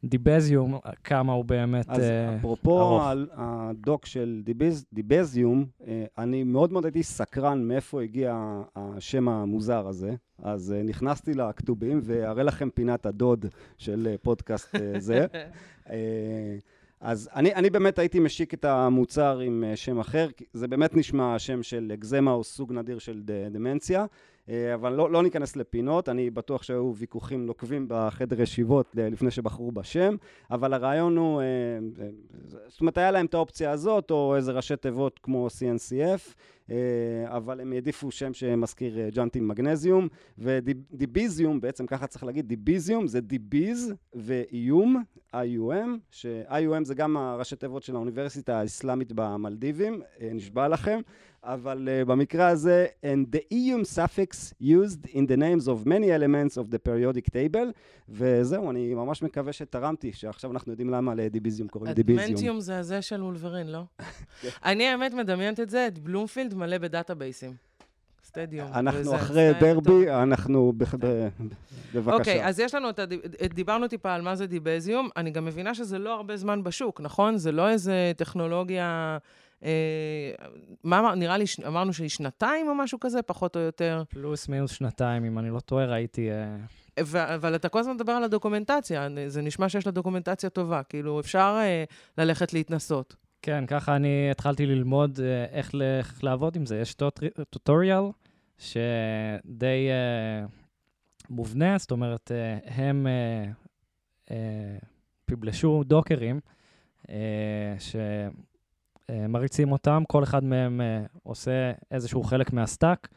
דיבזיום, 0.05 0.79
כמה 1.05 1.33
הוא 1.33 1.45
באמת 1.45 1.89
אז 1.89 2.01
אה, 2.01 2.37
אפרופו 2.37 2.81
ארוך. 2.81 3.03
על 3.07 3.29
הדוק 3.33 4.07
של 4.07 4.41
דיבז, 4.45 4.87
דיבזיום, 4.93 5.67
אה, 5.87 6.05
אני 6.19 6.43
מאוד 6.43 6.73
מאוד 6.73 6.85
הייתי 6.85 7.03
סקרן 7.03 7.63
מאיפה 7.63 8.03
הגיע 8.03 8.61
השם 8.77 9.29
המוזר 9.29 9.89
הזה. 9.89 10.15
אז 10.43 10.73
אה, 10.73 10.83
נכנסתי 10.83 11.35
לכתובים 11.35 12.01
ואראה 12.03 12.43
לכם 12.43 12.71
פינת 12.71 13.07
הדוד 13.07 13.47
של 13.79 14.09
אה, 14.11 14.19
פודקאסט 14.23 14.75
אה, 14.75 15.01
זה. 15.01 15.27
אז 17.01 17.31
אני, 17.35 17.55
אני 17.55 17.71
באמת 17.71 17.99
הייתי 17.99 18.19
משיק 18.21 18.55
את 18.55 18.65
המוצר 18.65 19.39
עם 19.39 19.65
אה, 19.67 19.77
שם 19.77 19.99
אחר, 19.99 20.29
זה 20.53 20.69
באמת 20.69 20.95
נשמע 20.97 21.39
שם 21.39 21.63
של 21.63 21.91
אקזמה 21.95 22.33
או 22.33 22.45
סוג 22.45 22.73
נדיר 22.73 22.99
של 22.99 23.21
ד- 23.25 23.53
דמנציה, 23.53 24.07
אבל 24.75 24.93
לא, 24.93 25.11
לא 25.11 25.23
ניכנס 25.23 25.57
לפינות, 25.57 26.09
אני 26.09 26.31
בטוח 26.31 26.63
שהיו 26.63 26.93
ויכוחים 26.97 27.47
נוקבים 27.47 27.87
בחדר 27.89 28.41
ישיבות 28.41 28.87
אה, 28.99 29.09
לפני 29.09 29.31
שבחרו 29.31 29.73
בשם, 29.73 30.17
אבל 30.51 30.73
הרעיון 30.73 31.17
הוא, 31.17 31.41
אה, 31.41 31.45
אה, 32.05 32.09
זאת 32.69 32.81
אומרת, 32.81 32.99
היה 32.99 33.11
להם 33.11 33.27
את 33.27 33.35
האופציה 33.35 33.71
הזאת, 33.71 34.11
או 34.11 34.37
איזה 34.37 34.53
ראשי 34.53 34.77
תיבות 34.77 35.21
כמו 35.23 35.47
CNCF, 35.47 36.35
אה, 36.71 37.37
אבל 37.37 37.61
הם 37.61 37.73
העדיפו 37.73 38.11
שם 38.11 38.33
שמזכיר 38.35 38.99
אה, 38.99 39.09
ג'אנטים 39.11 39.49
מגנזיום, 39.49 40.09
ודיביזיום, 40.39 41.61
בעצם 41.61 41.87
ככה 41.87 42.07
צריך 42.07 42.25
להגיד, 42.25 42.49
דיביזיום 42.49 43.07
זה 43.07 43.21
דיביז 43.21 43.95
ואיום, 44.15 45.03
IUM, 45.35 45.89
ש-IUM 46.11 46.85
זה 46.85 46.95
גם 46.95 47.17
הראשי 47.17 47.57
תיבות 47.57 47.83
של 47.83 47.95
האוניברסיטה 47.95 48.59
האסלאמית 48.61 49.13
במלדיבים, 49.13 50.03
אה, 50.21 50.31
נשבע 50.33 50.69
לכם, 50.69 51.01
אבל 51.45 51.89
uh, 51.89 52.05
במקרה 52.05 52.49
הזה, 52.49 52.87
and 53.03 53.37
the 53.37 53.55
ium 53.55 53.97
suffix 53.97 54.55
used 54.63 55.07
in 55.11 55.27
the 55.27 55.37
names 55.37 55.69
of 55.69 55.87
many 55.87 56.11
elements 56.11 56.57
of 56.57 56.71
the 56.71 56.79
periodic 56.79 57.31
table, 57.33 57.73
וזהו, 58.09 58.71
אני 58.71 58.95
ממש 58.95 59.23
מקווה 59.23 59.53
שתרמתי, 59.53 60.13
שעכשיו 60.13 60.51
אנחנו 60.51 60.73
יודעים 60.73 60.91
למה 60.91 61.15
לדיביזיום 61.15 61.69
קוראים 61.69 61.93
דיביזיום. 61.93 62.25
אדמנטיום 62.25 62.61
זה 62.61 62.79
הזה 62.79 63.03
של 63.03 63.23
וולברין, 63.23 63.67
לא? 63.67 63.83
אני 64.65 64.87
האמת 64.87 65.15
מדמיינת 65.15 65.61
את 65.61 65.71
זה, 65.71 65.87
את 65.87 65.99
בלומפילד 65.99 66.55
מלא 66.55 66.79
בדאטאבייסים. 66.79 67.55
סטדיום. 68.25 68.69
אנחנו 68.75 69.17
אחרי. 69.17 69.53
דרבי, 69.61 70.11
אנחנו 70.11 70.73
בבקשה. 70.73 72.13
אוקיי, 72.13 72.47
אז 72.47 72.61
יש 72.61 72.75
לנו 72.75 72.91
את 72.91 72.99
הד... 72.99 73.13
דיברנו 73.55 73.89
טיפה 73.89 74.15
על 74.15 74.23
מה 74.23 74.37
זה 74.37 74.47
דיבזיום. 74.47 75.09
אני 75.17 75.31
גם 75.31 75.45
מבינה 75.45 75.75
שזה 75.75 75.99
לא 75.99 76.15
הרבה 76.15 76.37
זמן 76.37 76.63
בשוק, 76.63 77.01
נכון? 77.01 77.37
זה 77.37 77.53
לא 77.53 77.69
איזה 77.69 78.13
טכנולוגיה... 78.17 79.19
אה, 79.65 80.33
מה 80.85 81.15
נראה 81.17 81.39
לי, 81.39 81.45
אמרנו 81.67 81.93
שהיא 81.93 82.09
שנתיים 82.09 82.69
או 82.69 82.75
משהו 82.75 83.01
כזה, 83.01 83.23
פחות 83.23 83.57
או 83.57 83.61
יותר. 83.61 84.03
פלוס 84.09 84.49
מינוס 84.49 84.71
שנתיים, 84.73 85.25
אם 85.25 85.39
אני 85.39 85.51
לא 85.51 85.61
טועה, 85.61 85.87
ראיתי... 85.87 86.31
אה, 86.31 86.57
ו- 87.05 87.35
אבל 87.35 87.55
אתה 87.55 87.69
כל 87.69 87.79
הזמן 87.79 87.95
מדבר 87.95 88.13
על 88.13 88.25
הדוקומנטציה, 88.25 89.09
זה 89.27 89.43
נשמע 89.43 89.69
שיש 89.69 89.87
לה 89.87 89.93
דוקומנטציה 89.93 90.51
טובה. 90.51 90.83
כאילו, 90.83 91.21
אפשר 91.21 91.59
אה, 91.63 91.85
ללכת 92.19 92.53
להתנסות. 92.53 93.17
כן, 93.43 93.67
ככה 93.67 93.97
אני 93.97 94.31
התחלתי 94.31 94.67
ללמוד 94.67 95.21
אה, 95.23 95.45
איך, 95.59 95.75
ל- 95.75 95.83
איך 95.83 96.25
לעבוד 96.25 96.57
עם 96.57 96.67
זה. 96.67 96.79
יש 96.81 96.95
טוטוריאל 97.51 98.03
שדי 98.59 99.89
אה, 99.91 100.47
מובנה, 101.31 101.79
זאת 101.79 101.91
אומרת, 101.91 102.33
אה, 102.33 102.59
הם 102.75 103.07
אה, 103.07 103.45
אה, 104.31 104.77
פיבלשו 105.25 105.83
Dockerים 105.87 106.41
אה, 107.11 107.75
שמריצים 109.11 109.73
אותם, 109.73 110.03
כל 110.09 110.23
אחד 110.23 110.45
מהם 110.45 110.81
אה, 110.81 111.03
עושה 111.23 111.73
איזשהו 111.91 112.23
חלק 112.23 112.53
מה 112.53 112.67
stack, 112.67 113.09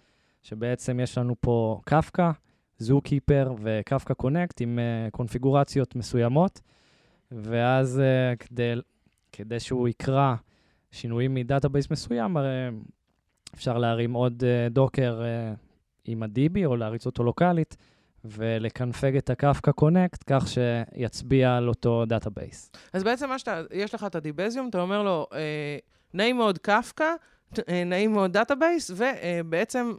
שבעצם 0.41 0.99
יש 0.99 1.17
לנו 1.17 1.35
פה 1.41 1.81
Kafka, 1.85 2.31
ZooKeeper 2.77 3.01
ו 3.01 3.53
Kafka 3.61 4.13
Connect 4.13 4.61
עם 4.61 4.79
אה, 4.79 5.11
קונפיגורציות 5.11 5.95
מסוימות, 5.95 6.61
ואז 7.31 7.99
אה, 7.99 8.35
כדי 8.35 8.73
כדי 9.31 9.59
שהוא 9.59 9.87
יקרא 9.87 10.35
שינויים 10.91 11.33
מ 11.33 11.40
database 11.40 11.91
מסוים, 11.91 12.37
הרי 12.37 12.49
אפשר 13.55 13.77
להרים 13.77 14.13
עוד 14.13 14.43
אה, 14.43 14.69
Docker 14.69 15.21
אה, 15.23 15.53
עם 16.05 16.23
ה-DB 16.23 16.65
או 16.65 16.75
להריץ 16.75 17.05
אותו 17.05 17.23
לוקאלית, 17.23 17.77
ולקנפג 18.25 19.15
את 19.17 19.29
ה-Kafka 19.29 19.71
Connect 19.81 20.23
כך 20.27 20.47
שיצביע 20.47 21.55
על 21.55 21.69
אותו 21.69 22.05
database. 22.05 22.71
אז 22.93 23.03
בעצם 23.03 23.29
מה 23.29 23.39
שאתה, 23.39 23.61
יש 23.71 23.95
לך 23.95 24.03
את 24.03 24.15
ה 24.15 24.21
Debezium, 24.21 24.69
אתה 24.69 24.81
אומר 24.81 25.03
לו, 25.03 25.27
אה, 25.33 25.77
נעים 26.13 26.37
מאוד 26.37 26.57
קפקא, 26.57 27.13
אה, 27.69 27.83
נעים 27.83 28.13
מאוד 28.13 28.33
database, 28.33 28.91
ובעצם 28.95 29.93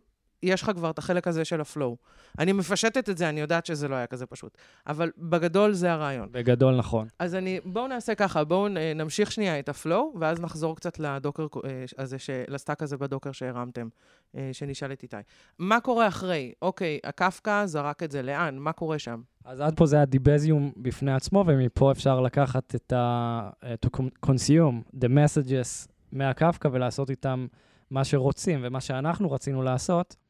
יש 0.45 0.63
לך 0.63 0.71
כבר 0.75 0.91
את 0.91 0.99
החלק 0.99 1.29
הזה 1.29 1.45
של 1.45 1.61
ה 1.61 1.67
flow. 1.67 1.97
אני 2.39 2.53
מפשטת 2.53 3.09
את 3.09 3.19
זה, 3.19 3.29
אני 3.29 3.41
יודעת 3.41 3.67
שזה 3.67 3.89
לא 3.89 3.95
היה 3.95 4.07
כזה 4.07 4.27
פשוט. 4.27 4.59
אבל 4.87 5.11
בגדול 5.19 5.73
זה 5.73 5.93
הרעיון. 5.93 6.29
בגדול 6.33 6.77
נכון. 6.77 7.09
אז 7.19 7.35
אני, 7.35 7.61
בואו 7.65 7.87
נעשה 7.87 8.15
ככה, 8.15 8.45
בואו 8.45 8.69
נמשיך 8.95 9.33
שנייה 9.33 9.59
את 9.59 9.69
ה 9.69 9.76
flow, 9.76 10.13
ואז 10.21 10.41
נחזור 10.41 10.77
קצת 10.77 10.99
ל 10.99 11.06
Docker 11.06 11.47
אה, 11.65 11.85
הזה, 11.99 12.19
ש, 12.19 12.31
ל 12.49 12.54
stack 12.54 12.83
הזה 12.83 12.97
ב 12.97 13.02
Docker 13.02 13.33
שהרמתם, 13.33 13.89
אה, 14.37 14.51
שנשאל 14.53 14.93
את 14.93 15.03
איתי. 15.03 15.17
מה 15.59 15.81
קורה 15.81 16.09
אחרי? 16.09 16.53
אוקיי, 16.63 16.99
הקפקא 17.05 17.67
זרק 17.67 18.03
את 18.03 18.11
זה, 18.11 18.23
לאן? 18.23 18.59
מה 18.59 18.73
קורה 18.73 18.99
שם? 18.99 19.21
אז 19.45 19.61
עד 19.61 19.77
פה 19.77 19.87
זה 19.87 20.01
ה 20.01 20.09
Debezium 20.09 20.73
בפני 20.77 21.13
עצמו, 21.13 21.45
ומפה 21.47 21.93
אפשר 21.93 22.21
לקחת 22.21 22.75
את 22.75 22.93
ה... 22.93 23.51
to 23.87 24.01
consume 24.27 24.97
the 24.97 25.09
messages 25.09 25.89
מהקפקא 26.13 26.69
ולעשות 26.73 27.11
איתם 27.11 27.47
מה 27.91 28.05
שרוצים, 28.05 28.61
ומה 28.63 28.81
שאנחנו 28.81 29.33
רצינו 29.33 29.63
לעשות, 29.63 30.17
אה, 30.17 30.24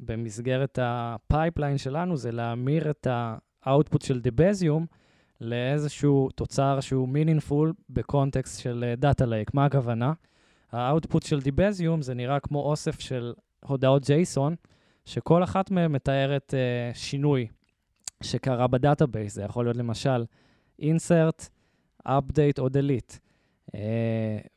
במסגרת 0.00 0.78
ה 0.82 0.93
pipeline 0.93 1.78
שלנו, 1.78 2.16
זה 2.16 2.32
להמיר 2.32 2.90
את 2.90 3.06
ה 3.62 3.68
output 3.68 4.02
של 4.02 4.20
Debezium 4.20 4.86
לאיזשהו 5.40 6.30
תוצר 6.30 6.80
שהוא 6.80 7.08
meaningful 7.08 7.72
ב 7.90 7.99
context 7.99 8.60
של 8.60 8.94
data 8.96 9.26
lake. 9.26 9.54
מה 9.54 9.64
הכוונה? 9.64 10.12
ה 10.72 10.79
output 10.79 11.22
של 11.22 11.40
Debezium 11.40 12.02
זה 12.02 12.14
נראה 12.14 12.40
כמו 12.40 12.62
אוסף 12.62 13.00
של 13.00 13.34
הודעות 13.66 14.02
JSON, 14.02 14.54
שכל 15.04 15.44
אחת 15.44 15.70
מהן 15.70 15.92
מתארת 15.92 16.54
uh, 16.54 16.96
שינוי 16.96 17.46
שקרה 18.22 18.66
ב 18.66 18.73
database. 18.73 19.34
זה 19.34 19.42
יכול 19.42 19.64
להיות 19.64 19.76
למשל 19.76 20.24
insert, 20.82 21.48
update 22.08 22.58
או 22.58 22.66
delete. 22.66 23.18
Uh, 23.70 23.74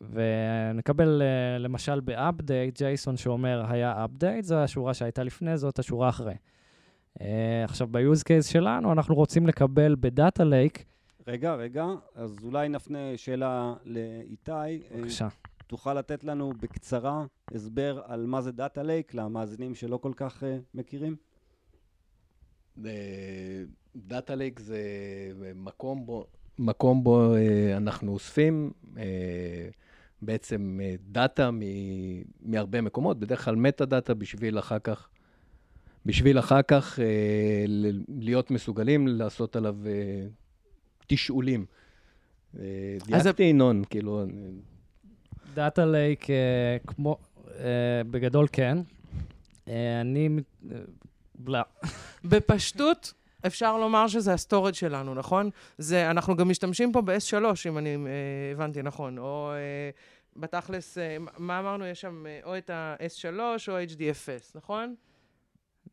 ונקבל 0.02 1.22
uh, 1.22 1.60
למשל 1.60 2.00
ב-update 2.00 2.78
JSON 2.78 3.18
שאומר 3.18 3.66
היה 3.70 4.06
update, 4.06 4.42
זו 4.42 4.56
השורה 4.56 4.94
שהייתה 4.94 5.24
לפני, 5.24 5.58
זאת 5.58 5.80
השורה 5.80 6.10
אחרי. 6.10 6.34
Uh, 7.20 7.22
עכשיו, 7.64 7.88
ב-use 7.92 8.24
case 8.24 8.52
שלנו, 8.52 8.92
אנחנו 8.92 9.16
רוצים 9.16 9.48
לקבל 9.48 9.96
ב 10.00 10.09
data 10.09 10.44
lake, 10.44 10.86
רגע, 11.28 11.56
רגע, 11.56 11.86
אז 12.16 12.36
אולי 12.44 12.70
נפנה 12.70 13.18
שאלה 13.18 13.74
לאיתי. 13.86 14.52
אה, 14.52 14.78
בבקשה. 14.98 15.28
תוכל 15.68 15.94
לתת 15.94 16.24
לנו 16.24 16.54
בקצרה 16.60 17.26
הסבר 17.54 18.02
על 18.06 18.26
מה 18.26 18.42
זה 18.42 18.52
data 18.52 18.84
lake 18.84 19.14
למאזינים 19.14 19.76
שלא 19.76 19.98
כל 19.98 20.12
כך 20.16 20.44
uh, 20.44 20.46
מכירים? 20.74 21.16
data 23.96 24.36
lake 24.36 24.60
זה 24.60 24.82
מקום 25.56 26.06
בו, 26.06 26.28
מקום 26.60 27.04
בו 27.04 27.36
אה, 27.36 27.78
אנחנו 27.78 28.12
אוספים 28.12 28.72
אה, 28.98 29.04
בעצם 30.22 30.80
אה, 30.84 30.96
data 31.12 31.52
מ- 31.52 31.62
מהרבה 32.42 32.82
מקומות, 32.82 33.20
בדרך 33.20 33.46
כלל 33.46 33.56
metadata 33.56 34.14
בשביל 34.14 34.60
אחר 34.60 34.80
כך, 34.80 35.08
בשביל 36.06 36.40
אחר 36.40 36.62
כך 36.62 37.00
להיות 38.20 38.52
מסוגלים 38.52 39.08
לעשות 39.08 39.56
עליו 39.56 39.76
תשאולים. 41.08 41.66
דייקתי 43.06 43.44
ינון, 43.44 43.84
כאילו, 43.90 44.26
data 45.54 45.86
lake, 45.86 46.28
כמו, 46.88 47.18
בגדול 48.12 48.48
כן. 48.52 48.78
אני, 50.02 50.30
לא. 51.46 51.60
בפשטות, 52.30 53.14
אפשר 53.48 53.78
לומר 53.78 54.08
שזה 54.08 54.34
ה 54.34 54.39
storage 54.39 54.74
שלנו, 54.74 55.14
נכון? 55.14 55.50
זה, 55.78 56.12
אנחנו 56.12 56.36
גם 56.36 56.50
משתמשים 56.50 56.92
פה 56.92 57.02
ב-S3, 57.02 57.36
אם 57.68 57.78
אני 57.78 57.96
אה, 57.96 58.02
הבנתי 58.52 58.82
נכון, 58.82 59.18
או... 59.18 59.52
אה, 59.54 59.90
בתכלס, 60.36 60.98
אה, 60.98 61.18
מה 61.38 61.60
אמרנו? 61.60 61.86
יש 61.86 62.02
שם 62.02 62.26
אה, 62.28 62.40
או 62.44 62.58
את 62.58 62.70
ה-S3 62.70 63.40
או 63.68 63.78
HDFS, 63.80 64.52
נכון? 64.56 64.96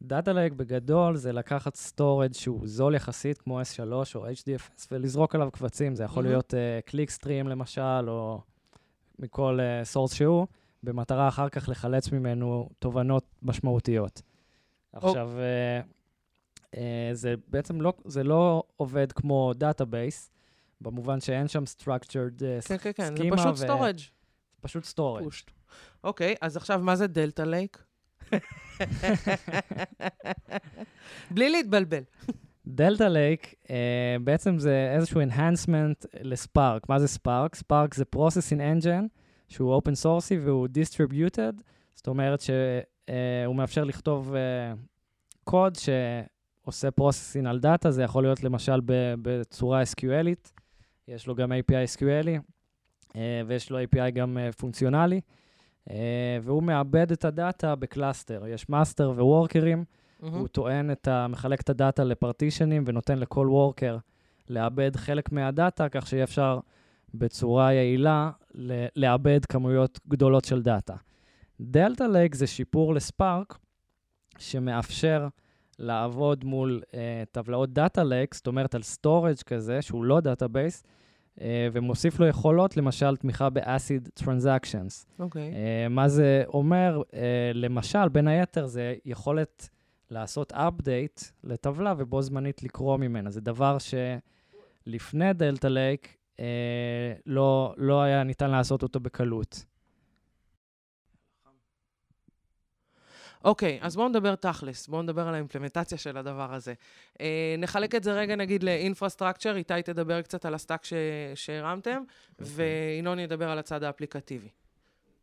data 0.03 0.33
lake 0.33 0.53
בגדול 0.53 1.17
זה 1.17 1.33
לקחת 1.33 1.75
storage 1.75 2.33
שהוא 2.33 2.61
זול 2.65 2.95
יחסית, 2.95 3.39
כמו 3.39 3.61
S3 3.61 3.93
או 4.15 4.27
HDFS, 4.29 4.87
ולזרוק 4.93 5.35
עליו 5.35 5.51
קבצים. 5.51 5.95
זה 5.95 6.05
יכול 6.05 6.23
מהמם. 6.23 6.33
להיות 6.33 6.55
click 6.85 7.09
uh, 7.09 7.13
stream 7.13 7.49
למשל, 7.49 8.09
או 8.09 8.41
מכל 9.19 9.59
source 9.85 10.13
uh, 10.13 10.17
שהוא, 10.17 10.47
במטרה 10.83 11.29
אחר 11.29 11.49
כך 11.49 11.69
לחלץ 11.69 12.13
ממנו 12.13 12.69
תובנות 12.79 13.25
משמעותיות. 13.43 14.23
עכשיו, 14.93 15.31
uh, 15.35 15.85
uh, 15.85 16.02
זה 17.13 17.35
בעצם 17.49 17.81
לא, 17.81 17.93
זה 18.05 18.25
לא 18.25 18.63
עובד 18.77 19.13
כמו 19.13 19.53
database, 19.55 20.31
במובן 20.83 21.21
שאין 21.21 21.49
שם 21.49 21.63
structured 21.63 22.39
uh, 22.39 22.69
כן, 22.69 22.79
כן, 22.79 22.93
כן, 22.93 23.17
זה 23.17 23.25
פשוט 23.33 23.53
ו- 23.53 23.57
storage. 23.57 23.99
פשוט 24.61 24.85
storage. 24.85 25.25
אוקיי, 26.05 26.35
אז 26.41 26.57
עכשיו 26.57 26.81
מה 26.83 26.97
זה 26.97 27.07
Delta 27.07 27.43
Lake? 27.43 27.85
בלי 31.35 31.51
להתבלבל. 31.51 32.03
Delta 32.67 33.03
Lake, 33.03 33.55
uh, 33.65 33.69
בעצם 34.25 34.59
זה 34.59 34.93
איזשהו 34.97 35.21
enhancement 35.21 36.07
ל 36.21 36.30
Spark. 36.30 36.89
מה 36.89 36.99
זה 36.99 37.09
Spark? 37.09 37.55
Spark 37.55 37.95
זה 37.95 38.05
processing 38.17 38.59
engine, 38.59 39.09
שהוא 39.49 39.81
open 39.81 40.05
source 40.05 40.33
והוא 40.45 40.69
distributed, 40.69 41.63
זאת 41.95 42.07
אומרת 42.07 42.41
שהוא 42.41 43.57
מאפשר 43.57 43.85
לכתוב 43.85 44.35
uh, 44.35 44.79
קוד 45.45 45.75
שעושה 46.65 46.89
processing 47.01 47.49
על 47.49 47.59
data, 47.59 47.91
זה 47.91 48.03
יכול 48.03 48.23
להיות 48.23 48.45
למשל 48.45 48.81
בצורה 49.23 49.83
SQLית, 49.83 50.53
יש 51.09 51.27
לו 51.27 51.35
גם 51.35 51.53
API 51.53 51.97
SQL 51.97 52.23
י, 52.23 52.41
uh, 53.09 53.17
ויש 53.47 53.71
לו 53.71 53.79
API 53.83 54.11
גם 54.15 54.39
uh, 54.39 54.57
פונקציונלי, 54.57 55.21
uh, 55.89 55.93
והוא 56.43 56.63
מעבד 56.63 57.13
את 57.13 57.25
ה 57.25 57.35
data 57.35 57.75
ב 57.75 57.83
cluster. 57.83 58.47
יש 58.47 58.69
master 58.69 59.11
וורקרים, 59.11 59.85
הוא 60.21 60.49
טוען 60.49 60.91
את 60.91 61.09
ה... 61.09 61.29
מחלק 61.29 61.61
את 61.61 61.71
ה 61.71 61.77
data 61.77 62.05
לפרטישנים 62.05 62.85
ונותן 62.87 63.19
לכל 63.19 63.49
וורקר 63.51 63.99
לעבד 64.49 64.97
חלק 64.97 65.33
מה 65.33 65.49
data, 65.49 65.89
כך 65.89 66.07
שיהיה 66.07 66.25
אפשר 66.25 66.61
בצורה 67.15 67.73
יעילה 67.73 68.31
ל- 68.55 68.87
לעבד 68.97 69.45
כמויות 69.45 70.01
גדולות 70.09 70.45
של 70.45 70.63
data. 70.63 70.95
Delta 71.61 72.03
Lake 72.03 72.35
זה 72.35 72.47
שיפור 72.47 72.95
ל 72.95 73.04
Spark, 73.04 73.59
שמאפשר 74.39 75.29
לעבוד 75.83 76.45
מול 76.45 76.83
uh, 76.87 76.95
טבלאות 77.33 77.73
data 77.73 78.05
lake, 78.05 78.35
זאת 78.35 78.47
אומרת 78.47 78.75
על 78.75 78.83
storage 78.83 79.37
כזה, 79.47 79.83
שהוא 79.83 80.05
לא 80.05 80.21
database, 80.21 80.83
uh, 81.39 81.43
ומוסיף 81.73 82.21
לו 82.21 82.27
יכולות, 82.27 82.77
למשל 82.77 83.17
תמיכה 83.17 83.51
ב-acid 83.51 84.23
transactions. 84.25 85.07
אוקיי. 85.19 85.53
Uh, 85.53 85.89
מה 85.91 86.09
זה 86.09 86.43
אומר? 86.47 87.03
Uh, 87.11 87.15
למשל, 87.55 88.09
בין 88.09 88.29
היתר, 88.29 88.67
זה 88.67 88.95
יכולת 89.05 89.69
לעשות 90.11 90.53
update 90.53 91.33
לטבלה 91.45 91.95
ובו 91.99 92.23
זמנית 92.23 92.63
לקרוא 92.63 92.97
ממנה. 92.97 93.31
זה 93.31 93.41
דבר 93.41 93.77
שלפני 94.87 95.33
Delta 95.33 95.67
Lake 95.67 96.17
uh, 96.37 96.41
לא, 97.27 97.75
לא 97.77 98.03
היה 98.03 98.25
ניתן 98.25 98.51
לעשות 98.51 98.83
אותו 98.83 99.01
בקלות. 99.01 99.65
אוקיי, 103.45 103.79
אז 103.83 103.97
בואו 103.97 104.09
נדבר 104.09 104.35
תכלס, 104.35 104.89
בואו 104.89 105.03
נדבר 105.03 105.29
על 105.29 105.35
האימפלמנטציה 105.35 105.99
של 105.99 106.17
הדבר 106.17 106.55
הזה. 106.55 106.75
אה, 107.21 107.55
נחלק 107.59 107.95
את 107.95 108.05
זה 108.05 108.13
רגע, 108.13 108.37
נגיד, 108.37 108.63
ל 108.63 108.68
infrastructure, 108.68 109.57
איתי 109.57 109.83
תדבר 109.85 110.23
קצת 110.23 110.45
על 110.45 110.55
ה 110.55 110.60
stack 110.60 110.85
ש... 110.85 110.93
שהרמתם, 111.35 112.03
וינון 112.39 113.19
ידבר 113.19 113.49
על 113.51 113.59
הצד 113.59 113.83
האפליקטיבי. 113.83 114.49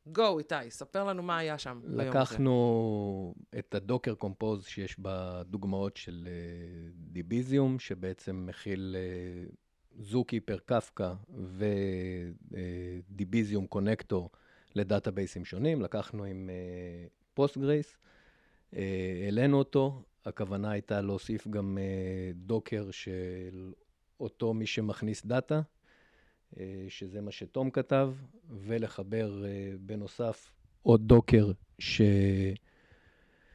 Go, 0.07 0.39
איתי, 0.39 0.55
ספר 0.69 1.03
לנו 1.03 1.23
מה 1.23 1.37
היה 1.37 1.57
שם 1.57 1.79
ביום 1.83 1.99
הזה. 1.99 2.09
לקחנו 2.09 3.33
את 3.59 3.75
ה 3.75 3.81
Docker 3.81 4.15
Compose 4.15 4.65
שיש 4.65 4.95
בדוגמאות 4.99 5.97
של 5.97 6.27
אה, 6.27 6.33
Debezium, 6.93 7.79
שבעצם 7.79 8.45
מכיל 8.47 8.95
אה, 8.99 9.45
ZooKeeper 9.99 10.39
Kafka 10.39 10.57
ו 10.65 11.13
Debezium 12.51 13.67
connector 13.67 14.29
לדאטאבייסים 14.75 15.45
שונים. 15.45 15.81
לקחנו 15.81 16.23
עם 16.23 16.49
Postgres, 17.33 17.97
העלינו 18.73 19.57
אותו. 19.57 20.03
הכוונה 20.25 20.71
הייתה 20.71 21.01
להוסיף 21.01 21.47
גם 21.47 21.77
אה, 21.77 22.31
Docker 22.35 22.91
של 22.91 23.73
אותו 24.19 24.53
מי 24.53 24.65
שמכניס 24.65 25.25
data. 25.25 25.61
אה, 26.57 26.85
שזה 26.89 27.21
מה 27.21 27.31
שתום 27.31 27.71
כתב, 27.71 28.13
ולחבר 28.49 29.45
אה, 29.45 29.71
בנוסף 29.79 30.51
עוד 30.83 31.07
Docker 31.07 31.51
ש... 31.79 32.01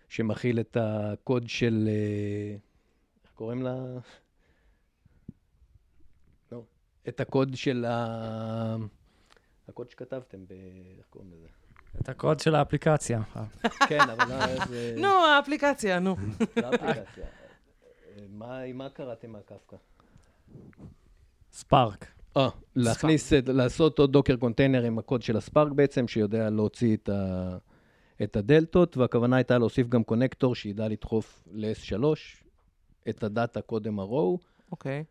שמכיל 0.08 0.60
את 0.60 0.76
הקוד 0.80 1.48
של, 1.48 1.88
אה, 1.88 2.56
איך 3.24 3.32
קוראים 3.34 3.62
לה? 3.62 3.74
לא, 6.52 6.62
את 7.08 7.20
הקוד 7.20 7.54
של 7.54 7.84
ה... 7.84 8.76
הקוד 9.68 9.90
שכתבתם, 9.90 10.46
ב... 10.46 10.52
איך 10.98 11.06
קוראים 11.10 11.32
לזה? 11.32 11.48
את 12.00 12.08
הקוד 12.08 12.40
של 12.40 12.54
האפליקציה. 12.54 13.22
כן, 13.88 14.00
אבל 14.00 14.28
לא, 14.28 14.64
זה... 14.66 14.94
נו, 14.96 15.08
האפליקציה, 15.08 15.98
נו. 15.98 16.16
לא 16.56 16.68
אפליקציה. 16.74 17.24
מה, 18.74 18.88
קראתם 18.92 19.30
מהקפקא? 19.32 19.76
ספארק. 21.52 22.06
אה, 22.36 22.48
להכניס, 22.76 23.32
את- 23.32 23.48
לעשות 23.48 23.98
עוד 23.98 24.12
דוקר 24.12 24.36
קונטיינר 24.36 24.82
עם 24.84 24.98
הקוד 24.98 25.22
של 25.22 25.36
הספארק 25.36 25.72
בעצם, 25.72 26.08
שיודע 26.08 26.50
להוציא 26.50 26.96
את, 26.96 27.08
ה, 27.08 27.56
את 28.22 28.36
הדלתות, 28.36 28.96
והכוונה 28.96 29.36
הייתה 29.36 29.58
להוסיף 29.58 29.88
גם 29.88 30.04
קונקטור 30.04 30.54
שידע 30.54 30.88
לדחוף 30.88 31.42
ל-S3 31.52 32.04
את 33.08 33.22
ה 33.24 33.32
data 33.32 33.60
קודם 33.60 34.00
ה-raw. 34.00 34.38
אוקיי. 34.72 35.04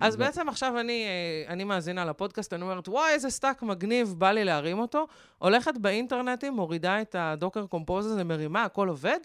אז 0.00 0.14
ו- 0.14 0.18
בעצם 0.18 0.48
עכשיו 0.48 0.80
אני, 0.80 1.04
אה, 1.06 1.52
אני 1.52 1.64
מאזינה 1.64 2.04
לפודקאסט, 2.04 2.52
אני 2.52 2.62
אומרת, 2.62 2.88
וואי, 2.88 3.12
איזה 3.12 3.30
stack 3.30 3.62
מגניב, 3.62 4.14
בא 4.18 4.32
לי 4.32 4.44
להרים 4.44 4.78
אותו. 4.78 5.06
הולכת 5.38 5.78
באינטרנטים, 5.80 6.54
מורידה 6.54 7.02
את 7.02 7.16
ה 7.18 7.25
Docker 7.25 7.66
Compose 7.66 8.06
הזה, 8.06 8.24
מרימה, 8.24 8.64
הכל 8.64 8.88
עובד? 8.88 9.18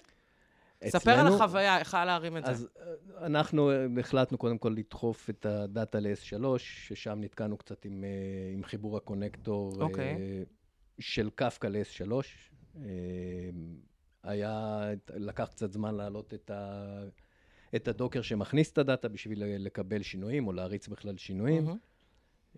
ספר 0.87 1.11
על 1.11 1.27
החוויה, 1.27 1.79
איך 1.79 1.93
היה 1.93 2.05
להרים 2.05 2.37
את 2.37 2.45
זה. 2.45 2.51
אז 2.51 2.67
אה, 2.79 3.25
אנחנו 3.25 3.71
אה, 3.71 3.85
החלטנו 3.99 4.37
קודם 4.37 4.57
כל 4.57 4.73
לדחוף 4.77 5.29
את 5.29 5.45
ה 5.45 5.56
data 5.56 5.99
ל-S3, 5.99 6.57
ששם 6.57 7.17
נתקענו 7.21 7.57
קצת 7.57 7.85
עם, 7.85 8.03
עם 8.53 8.63
חיבור 8.63 8.97
ה 8.97 9.05
connector 9.05 9.73
אה, 9.79 9.85
אוקיי. 9.85 10.45
של 10.99 11.29
קפקא 11.35 11.67
ל-S3. 11.67 12.11
אה, 12.77 12.89
היה, 14.23 14.81
לקח 15.15 15.45
קצת 15.45 15.71
זמן 15.71 15.95
להעלות 15.95 16.33
את, 16.33 16.51
ה, 16.51 16.83
את 17.75 17.87
הדוקר 17.87 18.21
שמכניס 18.21 18.71
את 18.71 18.77
הדאטה 18.77 19.07
בשביל 19.07 19.43
לקבל 19.57 20.01
שינויים, 20.01 20.47
או 20.47 20.53
להריץ 20.53 20.87
בכלל 20.87 21.17
שינויים. 21.17 21.67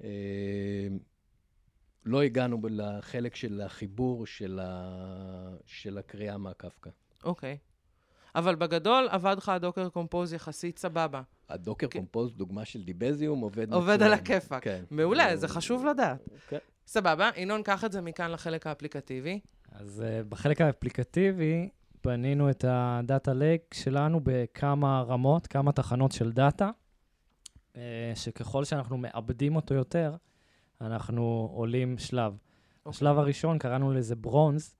אה, 0.03 0.87
לא 2.05 2.21
הגענו 2.21 2.61
לחלק 2.69 3.35
של 3.35 3.61
החיבור 3.61 4.25
של, 4.25 4.59
ה, 4.63 5.55
של 5.65 5.97
הקריאה 5.97 6.37
מהקפקא. 6.37 6.89
אוקיי. 7.23 7.57
אבל 8.35 8.55
בגדול, 8.55 9.07
עבד 9.11 9.35
לך 9.37 9.49
הדוקר 9.49 9.89
קומפוז 9.89 10.33
יחסית 10.33 10.79
סבבה. 10.79 11.21
הדוקר 11.49 11.87
כן. 11.87 11.99
קומפוז, 11.99 12.35
דוגמה 12.35 12.65
של 12.65 12.83
דיבזיום, 12.83 13.39
עובד 13.39 13.73
עובד 13.73 14.03
על 14.03 14.13
הכיפאק. 14.13 14.63
כן. 14.63 14.83
מעולה, 14.91 15.37
זה 15.37 15.47
חשוב 15.47 15.85
לדעת. 15.85 16.29
כן. 16.47 16.57
סבבה, 16.87 17.29
ינון, 17.37 17.63
קח 17.63 17.85
את 17.85 17.91
זה 17.91 18.01
מכאן 18.01 18.31
לחלק 18.31 18.67
האפליקטיבי. 18.67 19.39
אז 19.71 20.03
uh, 20.03 20.23
בחלק 20.29 20.61
האפליקטיבי 20.61 21.69
בנינו 22.07 22.49
את 22.49 22.65
ה 22.67 22.80
data 22.80 23.33
lake 23.33 23.73
שלנו 23.73 24.19
בכמה 24.23 25.01
רמות, 25.01 25.47
כמה 25.47 25.71
תחנות 25.71 26.11
של 26.11 26.31
data, 26.31 26.69
שככל 28.15 28.63
שאנחנו 28.63 28.97
מעבדים 28.97 29.55
אותו 29.55 29.73
יותר, 29.73 30.15
אנחנו 30.81 31.49
עולים 31.53 31.97
שלב. 31.97 32.31
אוקיי. 32.31 32.89
השלב 32.89 33.17
הראשון, 33.17 33.57
קראנו 33.57 33.93
לזה 33.93 34.15
bronze, 34.15 34.75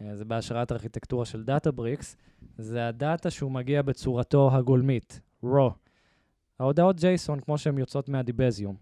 אה, 0.00 0.16
זה 0.16 0.24
בהשראת 0.24 0.72
ארכיטקטורה 0.72 1.24
של 1.24 1.44
Databricks, 1.44 2.16
זה 2.58 2.88
ה 2.88 2.96
data 2.96 3.30
שהוא 3.30 3.50
מגיע 3.50 3.82
בצורתו 3.82 4.50
הגולמית, 4.52 5.20
raw. 5.44 5.72
ההודעות 6.58 6.96
JSON, 6.96 7.40
כמו 7.44 7.58
שהן 7.58 7.78
יוצאות 7.78 8.08
מה 8.08 8.20
Debezium. 8.20 8.76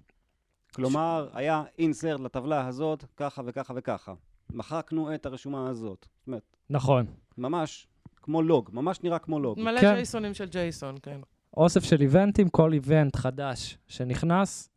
כלומר, 0.74 1.28
היה 1.32 1.64
insert 1.78 2.20
לטבלה 2.20 2.66
הזאת, 2.66 3.04
ככה 3.16 3.42
וככה 3.46 3.74
וככה. 3.76 4.14
מחקנו 4.52 5.14
את 5.14 5.26
הרשומה 5.26 5.68
הזאת. 5.68 6.06
זאת 6.18 6.26
אומרת, 6.26 6.56
נכון. 6.70 7.06
ממש 7.38 7.86
כמו 8.22 8.42
לוג, 8.42 8.70
ממש 8.72 9.02
נראה 9.02 9.18
כמו 9.18 9.40
לוג. 9.40 9.60
מלא 9.60 9.80
כן. 9.80 9.94
ג'ייסונים 9.94 10.34
של 10.34 10.44
JSON, 10.48 10.94
כן. 11.02 11.20
אוסף 11.56 11.84
של 11.84 12.00
איבנטים, 12.00 12.48
כל 12.48 12.72
event 12.72 13.16
חדש 13.16 13.78
שנכנס, 13.88 14.70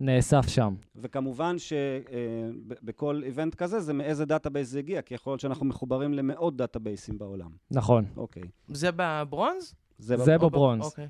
נאסף 0.00 0.48
שם. 0.48 0.74
וכמובן 0.96 1.56
שבכל 1.58 3.22
event 3.24 3.54
כזה 3.54 3.80
זה 3.80 3.92
מאיזה 3.92 4.24
database 4.24 4.68
זה 4.68 4.78
הגיע, 4.78 5.02
כי 5.02 5.14
יכול 5.14 5.30
להיות 5.30 5.40
שאנחנו 5.40 5.66
מחוברים 5.66 6.14
למאות 6.14 6.56
דאטאבייסים 6.56 7.18
בעולם. 7.18 7.50
נכון. 7.70 8.04
אוקיי. 8.16 8.42
זה 8.68 8.90
ב 8.96 9.06
bronze? 9.06 9.74
זה, 9.98 10.16
זה 10.16 10.38
ב 10.38 10.44
bronze. 10.44 10.84
אוקיי. 10.84 11.08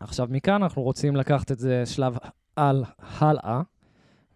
עכשיו, 0.00 0.28
מכאן 0.30 0.62
אנחנו 0.62 0.82
רוצים 0.82 1.16
לקחת 1.16 1.52
את 1.52 1.58
זה 1.58 1.82
שלב 1.86 2.16
על 2.56 2.84
הלאה, 2.98 3.62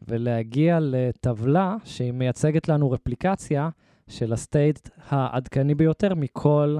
ולהגיע 0.09 0.78
לטבלה 0.80 1.76
שהיא 1.85 2.12
מייצגת 2.12 2.68
לנו 2.68 2.90
רפליקציה 2.90 3.68
של 4.09 4.33
הסטייט 4.33 4.88
העדכני 5.09 5.75
ביותר 5.75 6.14
מכל 6.14 6.79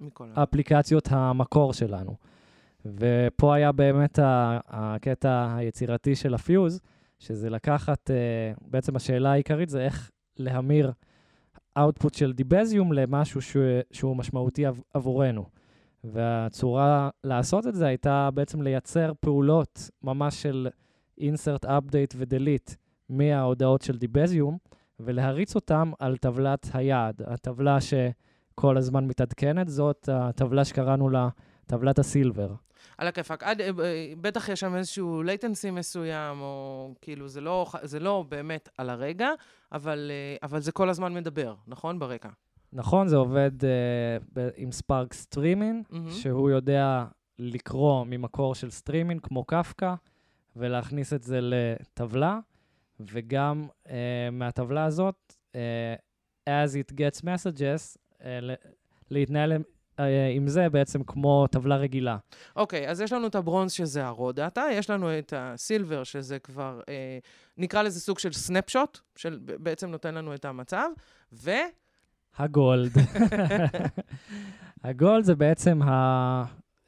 מכל. 0.00 0.28
אפליקציות 0.34 1.08
המקור 1.10 1.72
שלנו. 1.72 2.16
ופה 2.84 3.54
היה 3.54 3.72
באמת 3.72 4.18
הקטע 4.68 5.54
היצירתי 5.56 6.14
של 6.14 6.34
הפיוז, 6.34 6.80
שזה 7.18 7.50
לקחת, 7.50 8.10
אה, 8.10 8.52
בעצם 8.60 8.96
השאלה 8.96 9.32
העיקרית 9.32 9.68
זה 9.68 9.80
איך 9.80 10.10
להמיר 10.36 10.92
output 11.78 12.18
של 12.18 12.32
דיבזיום 12.32 12.92
למשהו 12.92 13.42
שהוא, 13.42 13.64
שהוא 13.92 14.16
משמעותי 14.16 14.66
עב, 14.66 14.80
עבורנו. 14.94 15.44
והצורה 16.04 17.10
לעשות 17.24 17.66
את 17.66 17.74
זה 17.74 17.86
הייתה 17.86 18.28
בעצם 18.34 18.62
לייצר 18.62 19.12
פעולות 19.20 19.90
ממש 20.02 20.42
של 20.42 20.68
insert, 21.20 21.64
update 21.64 22.14
ו-delete 22.16 22.74
מההודעות 23.08 23.82
של 23.82 23.98
דיבזיום, 23.98 24.58
ולהריץ 25.00 25.54
אותם 25.54 25.92
על 25.98 26.16
טבלת 26.16 26.70
היעד, 26.74 27.22
הטבלה 27.26 27.78
שכל 27.80 28.76
הזמן 28.76 29.06
מתעדכנת, 29.06 29.68
זאת 29.68 30.08
הטבלה 30.12 30.64
שקראנו 30.64 31.08
לה 31.10 31.28
טבלת 31.66 31.98
הסילבר. 31.98 32.54
על 32.98 33.06
הכיפאק. 33.08 33.42
אה, 33.42 33.52
אה, 33.82 34.12
בטח 34.20 34.48
יש 34.48 34.60
שם 34.60 34.74
איזשהו 34.74 35.22
latency 35.22 35.70
מסוים, 35.72 36.40
או 36.40 36.94
כאילו, 37.00 37.28
זה 37.28 37.40
לא, 37.40 37.66
זה 37.82 38.00
לא 38.00 38.24
באמת 38.28 38.68
על 38.78 38.90
הרגע, 38.90 39.28
אבל, 39.72 40.10
אה, 40.10 40.36
אבל 40.42 40.60
זה 40.60 40.72
כל 40.72 40.88
הזמן 40.88 41.14
מדבר, 41.14 41.54
נכון? 41.66 41.98
ברקע. 41.98 42.28
נכון, 42.72 43.08
זה 43.08 43.16
עובד 43.16 43.50
uh, 43.60 44.40
עם 44.56 44.72
Spark 44.72 45.12
Streaming, 45.12 45.82
מהמם. 45.90 46.10
שהוא 46.10 46.50
יודע 46.50 47.04
לקרוא 47.38 48.04
ממקור 48.04 48.54
של 48.54 48.70
סטרימין, 48.70 49.18
כמו 49.18 49.44
קפקא, 49.44 49.94
ולהכניס 50.56 51.12
את 51.12 51.22
זה 51.22 51.38
לטבלה, 51.42 52.38
וגם 53.12 53.68
uh, 53.86 53.90
מהטבלה 54.32 54.84
הזאת, 54.84 55.34
uh, 55.52 55.56
as 56.48 56.70
it 56.72 56.94
gets 56.94 57.20
messages, 57.22 57.96
uh, 58.20 58.24
להתנהל 59.10 59.52
עם- 59.52 59.62
uh, 59.96 60.02
עם 60.34 60.48
זה 60.48 60.68
בעצם 60.68 61.02
כמו 61.04 61.46
טבלה 61.46 61.76
רגילה. 61.76 62.16
אוקיי, 62.56 62.88
אז 62.88 63.00
יש 63.00 63.12
לנו 63.12 63.26
את 63.26 63.34
ה 63.34 63.39
bronze 63.39 63.72
שזה 63.72 64.02
data, 64.36 64.60
יש 64.72 64.90
לנו 64.90 65.18
את 65.18 65.32
ה 65.36 65.46
silver 65.46 66.04
שזה 66.04 66.38
כבר, 66.38 66.80
אה, 66.88 67.18
נקרא 67.58 67.82
לזה 67.82 68.00
סוג 68.00 68.18
של 68.18 68.32
סנפשוט, 68.32 68.98
של 69.16 69.38
בעצם 69.42 69.90
נותן 69.90 70.14
לנו 70.14 70.34
את 70.34 70.44
המצב, 70.44 70.88
ו... 71.32 71.50
הגולד. 72.36 72.90
הגולד 74.84 75.24
זה 75.24 75.34
בעצם 75.34 75.82
ה... 75.82 76.44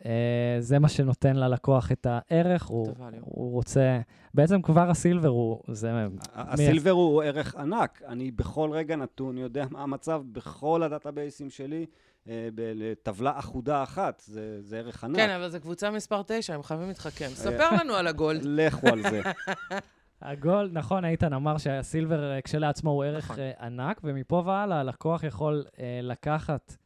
אה, 0.07 0.57
זה 0.61 0.79
מה 0.79 0.89
שנותן 0.89 1.37
ללקוח 1.37 1.93
את 1.93 2.07
הערך, 2.11 2.65
הוא. 2.65 2.95
הוא 3.21 3.53
רוצה... 3.53 4.01
בעצם 4.35 4.63
כבר 4.63 4.91
הסילבר 4.91 5.29
הוא... 5.29 5.63
זה... 5.69 6.07
הסילבר 6.35 6.91
הוא 6.91 7.23
ערך 7.23 7.55
ענק. 7.55 8.03
אני 8.09 8.31
בכל 8.31 8.71
רגע 8.73 8.97
נתון 8.97 9.39
יודע 9.39 9.67
מה 9.71 9.83
המצב 9.83 10.23
בכל 10.33 10.83
הדאטאבייסים 10.83 11.51
שלי, 11.51 11.87
אה, 12.29 12.49
ב- 12.55 12.73
לטבלה 12.75 13.39
אחודה 13.39 13.83
אחת. 13.83 14.23
זה 14.27 14.63
זה 14.63 14.79
ערך 14.79 15.05
ענק. 15.05 15.17
כן, 15.17 15.31
אבל 15.31 15.49
זו 15.49 15.61
קבוצה 15.61 15.91
מספר 15.91 16.23
9, 16.27 16.55
הם 16.55 16.63
חייבים 16.63 16.89
להתחכם. 16.89 17.29
ספר 17.29 17.71
לנו 17.81 17.95
על 17.95 18.07
הגולד. 18.07 18.41
לכו 18.59 18.89
על 18.89 19.03
זה. 19.03 19.21
הגולד, 20.23 20.73
נכון, 20.73 21.05
איתן 21.05 21.33
אמר 21.33 21.59
שהסילבר 21.59 22.33
אה, 22.33 22.43
כשלעצמו 22.43 22.91
הוא 22.91 23.05
ערך 23.05 23.25
נכון. 23.25 23.39
אה, 23.39 23.53
ענק, 23.61 24.01
ומפה 24.05 24.43
והלאה 24.47 24.81
הלקוח 24.81 25.25
יכול 25.25 25.65
אה, 25.79 26.01
לקחת, 26.03 26.77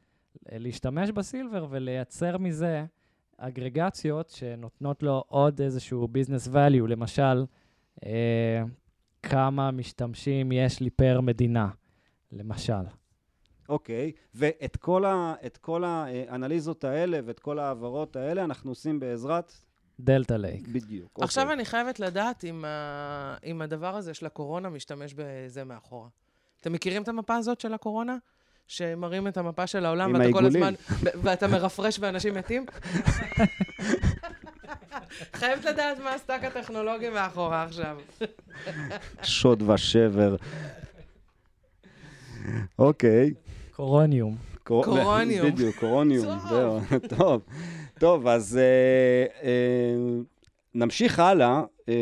אה, 0.52 0.56
להשתמש 0.58 1.10
בסילבר 1.10 1.66
ולייצר 1.70 2.38
מזה 2.38 2.84
אגרגציות 3.40 4.30
שנותנות 4.30 5.02
לו 5.02 5.24
עוד 5.26 5.60
איזשהו 5.60 6.08
ביזנס 6.08 6.48
value, 6.48 6.86
למשל, 6.88 7.44
אה, 8.04 8.62
כמה 9.22 9.70
משתמשים 9.70 10.52
יש 10.52 10.80
לי 10.80 10.90
פר 10.90 11.20
מדינה, 11.20 11.68
למשל. 12.32 12.82
אוקיי, 13.68 14.12
ואת 14.34 14.76
כל, 14.76 15.04
ה, 15.04 15.34
כל 15.60 15.84
האנליזות 15.84 16.84
האלה 16.84 17.18
ואת 17.24 17.38
כל 17.38 17.58
ההעברות 17.58 18.16
האלה 18.16 18.44
אנחנו 18.44 18.70
עושים 18.70 19.00
בעזרת... 19.00 19.52
Delta 20.00 20.34
Lake. 20.34 20.68
בדיוק. 20.68 21.18
עכשיו 21.22 21.42
אוקיי. 21.42 21.54
אני 21.54 21.64
חייבת 21.64 22.00
לדעת 22.00 22.44
אם, 22.44 22.64
ה... 22.64 23.36
אם 23.44 23.62
הדבר 23.62 23.96
הזה 23.96 24.14
של 24.14 24.26
הקורונה 24.26 24.68
משתמש 24.68 25.14
בזה 25.16 25.64
מאחורה. 25.64 26.08
אתם 26.60 26.72
מכירים 26.72 27.02
את 27.02 27.08
המפה 27.08 27.36
הזאת 27.36 27.60
של 27.60 27.74
הקורונה? 27.74 28.16
שמראים 28.70 29.28
את 29.28 29.36
המפה 29.36 29.66
של 29.66 29.86
העולם, 29.86 30.12
ואתה 30.14 30.32
כל. 30.32 30.46
הזמן, 30.46 30.74
ואתה 31.22 31.46
מרפרש 31.48 31.98
ואנשים 32.00 32.34
מתים? 32.34 32.66
חייבת 35.36 35.64
לדעת 35.64 35.98
מה 35.98 36.14
ה 36.14 36.19
stack 36.19 36.44
הטכנולוגי 36.44 37.08
מאחורה 37.08 37.62
עכשיו. 37.62 37.96
שוד 39.22 39.62
ושבר. 39.70 40.36
אוקיי. 42.78 43.30
קורוניום. 43.76 44.36
קור- 44.64 44.84
קורוניום. 44.84 45.50
בדיוק, 45.50 45.76
קורוניום. 45.76 46.38
טוב. 47.18 47.42
טוב, 47.98 48.26
אז 48.26 48.56
אה, 48.58 48.62
אה, 49.42 49.94
נמשיך 50.74 51.18
הלאה. 51.18 51.62
אה, 51.88 51.94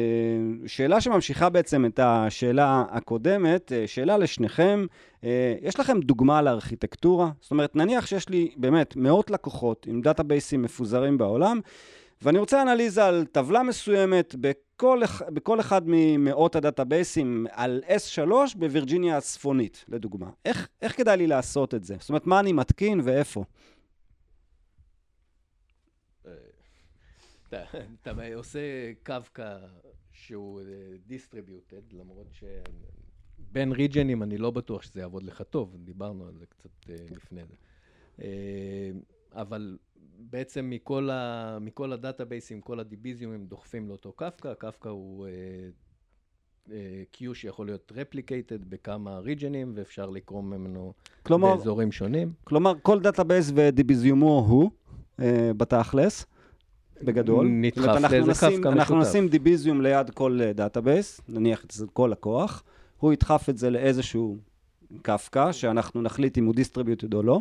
שאלה 0.67 1.01
שממשיכה 1.01 1.49
בעצם 1.49 1.85
את 1.87 2.01
השאלה 2.03 2.85
הקודמת, 2.91 3.73
אה, 3.73 3.87
שאלה 3.87 4.19
לשניכם, 4.19 4.87
אה, 5.25 5.55
יש 5.63 5.81
לכם 5.81 6.01
דוגמה 6.01 6.43
לארכיטקטורה? 6.43 7.31
זאת 7.41 7.51
אומרת, 7.51 7.77
נניח 7.77 8.07
שיש 8.07 8.29
לי 8.29 8.51
באמת 8.57 8.97
מאות 8.97 9.31
לקוחות 9.31 9.87
עם 9.87 10.01
דאטאבייסים 10.01 10.63
מפוזרים 10.63 11.19
בעולם, 11.19 11.61
ואני 12.23 12.39
רוצה 12.39 12.63
אנליזה 12.63 13.07
על 13.07 13.25
טבלה 13.33 13.63
מסוימת 13.63 14.35
בכל, 14.41 15.01
בכל 15.29 15.61
אחד 15.61 15.83
ממאות 15.85 16.57
הדאטאבייסים 16.57 17.47
על 17.53 17.83
S3 17.89 18.31
בווירג'יניה 18.57 19.17
הצפונית, 19.17 19.85
לדוגמה. 19.89 20.27
איך, 20.45 20.69
איך 20.83 20.97
כדאי 20.97 21.17
לי 21.17 21.27
לעשות 21.27 21.75
את 21.75 21.85
זה? 21.85 21.97
זאת 22.01 22.09
אומרת, 22.09 22.27
מה 22.27 22.41
אני 22.41 22.53
מתקין 22.53 23.01
ואיפה? 23.05 23.45
אתה, 27.49 28.35
עושה 28.35 28.61
קווקה 29.03 29.59
שהוא 30.13 30.61
distributed, 31.07 31.93
למרות 31.93 32.27
שבין 32.33 33.73
ריג'נים 33.73 34.23
אני 34.23 34.39
לא 34.39 34.51
בטוח 34.51 34.83
שזה 34.83 35.01
יעבוד 35.01 35.23
לך 35.23 35.43
טוב, 35.43 35.77
דיברנו 35.85 36.27
על 36.27 36.35
זה 36.39 36.47
קצת 36.47 36.91
אה, 36.91 36.95
לפני 37.11 37.45
זה. 37.45 37.55
אה, 38.23 38.91
אבל 39.33 39.79
בעצם 40.19 40.71
מכל, 40.71 41.11
ה, 41.11 41.59
מכל 41.61 41.93
הדאטאבייסים, 41.93 42.61
כל 42.61 42.81
הדיבזיומים 42.81 43.47
דוחפים 43.47 43.89
לאותו 43.89 44.13
Kafka, 44.13 44.55
Kafka 44.55 44.89
הוא 44.89 45.27
אה, 45.27 45.33
אה, 46.71 47.03
Q 47.15 47.35
שיכול 47.35 47.67
להיות 47.67 47.93
replicated 47.97 48.65
בכמה 48.65 49.19
ריג'נים, 49.19 49.73
ואפשר 49.75 50.11
לקרוא 50.11 50.43
ממנו 50.43 50.93
כלומר, 51.23 51.57
באזורים 51.57 51.93
שונים. 51.93 52.33
כלומר 52.45 52.73
כל 52.83 53.01
database 53.01 53.53
ודיבזיומו 53.55 54.47
הוא, 54.49 54.71
אה, 55.21 55.51
בתכלס, 55.57 56.27
בגדול. 57.03 57.47
נדחף 57.51 57.89
אנחנו 57.89 58.17
לאיזה 58.17 58.31
נשים- 58.31 58.57
קפקא 58.57 58.69
אנחנו 58.69 58.97
משותף. 58.97 59.11
נשים 59.11 59.29
Debezium 59.29 59.81
ליד 59.83 60.11
כל 60.11 60.41
אה, 60.43 60.53
database, 60.53 61.21
נניח 61.29 61.65
אצל 61.65 61.85
כל 61.93 62.09
לקוח, 62.13 62.63
הוא 62.99 63.13
ידחף 63.13 63.49
את 63.49 63.59
זה 63.59 63.71
לאיזשהו 63.71 64.37
קפקא, 65.03 65.53
שאנחנו 65.53 66.03
נחליט 66.03 66.39
אם 66.39 66.47
הוא 66.47 66.55
distributed 66.55 67.15
או 67.15 67.23
לא. 67.23 67.41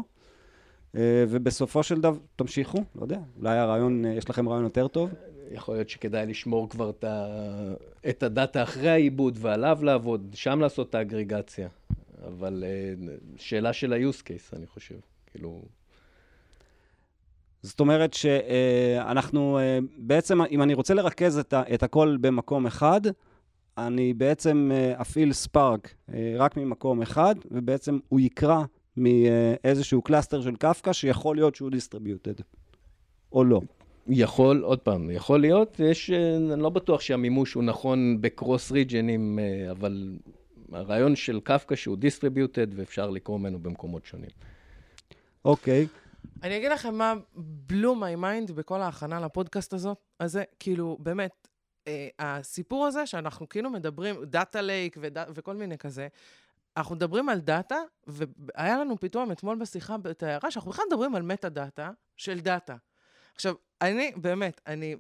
אה, 0.96 1.26
ובסופו 1.30 1.84
של 1.84 2.02
דבר, 2.02 2.18
תמשיכו, 2.36 2.78
לא 2.96 3.02
יודע, 3.02 3.20
אולי 3.40 3.58
הרעיון, 3.58 4.06
אה, 4.06 4.12
יש 4.14 4.30
לכם 4.30 4.50
רעיון 4.50 4.64
יותר 4.64 4.88
טוב? 4.88 5.10
יכול 5.52 5.76
להיות 5.76 5.90
שכדאי 5.90 6.26
לשמור 6.26 6.70
כבר 6.70 6.90
את, 6.90 7.04
ה... 7.04 7.28
את 8.10 8.24
ה 8.24 8.32
data 8.32 8.64
אחרי 8.64 8.90
העיבוד 8.90 9.38
ועליו 9.42 9.80
לעבוד, 9.82 10.28
שם 10.34 10.60
לעשות 10.60 10.90
את 10.90 10.96
האגרגציה. 10.96 11.68
אבל 12.28 12.64
שאלה 13.38 13.74
של 13.74 13.94
ה-use 13.94 14.22
case, 14.22 14.58
אני 14.58 14.68
חושב. 14.68 14.96
כאילו, 15.32 15.62
זאת 17.68 17.80
אומרת 17.80 18.14
שאנחנו, 18.14 19.60
בעצם, 19.98 20.42
אם 20.42 20.62
אני 20.62 20.74
רוצה 20.74 20.94
לרכז 20.94 21.38
את, 21.38 21.54
ה, 21.54 21.64
את 21.74 21.84
הכל 21.84 22.18
במקום 22.22 22.66
אחד, 22.66 23.02
אני 23.78 24.14
בעצם 24.14 24.72
אה, 24.74 25.02
אפעיל 25.02 25.34
Spark 25.34 25.94
אה, 26.14 26.34
רק 26.38 26.58
ממקום 26.58 27.02
אחד, 27.02 27.36
ובעצם 27.52 28.00
הוא 28.10 28.20
יקרא 28.20 28.64
מאיזשהו 28.98 30.02
cluster 30.02 30.42
של 30.42 30.56
קפקא, 30.56 30.94
שיכול 30.94 31.36
להיות 31.36 31.56
שהוא 31.56 31.72
distributed, 31.72 32.34
או 33.32 33.44
לא. 33.44 33.62
יכול, 34.10 34.62
עוד 34.64 34.80
פעם, 34.80 35.10
יכול 35.12 35.42
להיות, 35.42 35.80
יש, 35.80 36.12
אה, 36.12 36.38
אני 36.54 36.62
לא 36.62 36.70
בטוח 36.70 37.02
שהמימוש 37.02 37.54
הוא 37.54 37.64
נכון 37.64 38.22
ב 38.22 38.30
cross 38.30 38.72
ריג'נים, 38.72 39.40
אה, 39.40 39.72
אבל 39.72 40.18
הרעיון 40.72 41.16
של 41.16 41.40
קפקא 41.40 41.76
שהוא 41.76 41.98
distributed 41.98 42.70
ואפשר 42.76 43.10
לקרוא 43.10 43.40
ממנו 43.40 43.60
במקומות 43.60 44.06
שונים. 44.06 44.30
אוקיי, 45.46 45.88
אני 46.44 46.58
אגיד 46.58 46.72
לכם 46.72 46.96
מה 46.96 47.14
blew 47.70 47.96
my 48.00 48.22
mind 48.22 48.54
בכל 48.54 48.82
ההכנה 48.82 49.20
לפודקאסט 49.20 49.74
הזאת, 49.74 49.98
הזה, 50.20 50.44
כאילו, 50.60 50.98
באמת, 51.00 51.48
אה, 51.88 52.08
הסיפור 52.20 52.86
הזה 52.86 53.06
שאנחנו 53.06 53.50
כאילו 53.50 53.70
מדברים, 53.70 54.26
data 54.26 54.62
lake 54.62 54.98
וכל 55.34 55.56
מיני 55.56 55.78
כזה, 55.78 56.08
אנחנו 56.78 56.96
מדברים 56.96 57.30
על 57.30 57.40
data, 57.40 57.78
והיה 58.08 58.80
לנו 58.80 59.00
פתאום 59.00 59.32
אתמול 59.32 59.58
בשיחה 59.58 59.96
את 60.12 60.24
ההערה 60.24 60.52
שאנחנו 60.52 60.72
בכלל 60.72 60.86
מדברים 60.90 61.16
על 61.16 61.22
metadata 61.22 61.92
של 62.18 62.40
data. 62.40 62.76
עכשיו, 63.36 63.54
אני, 63.82 64.12
באמת, 64.16 64.62
אני, 64.68 64.96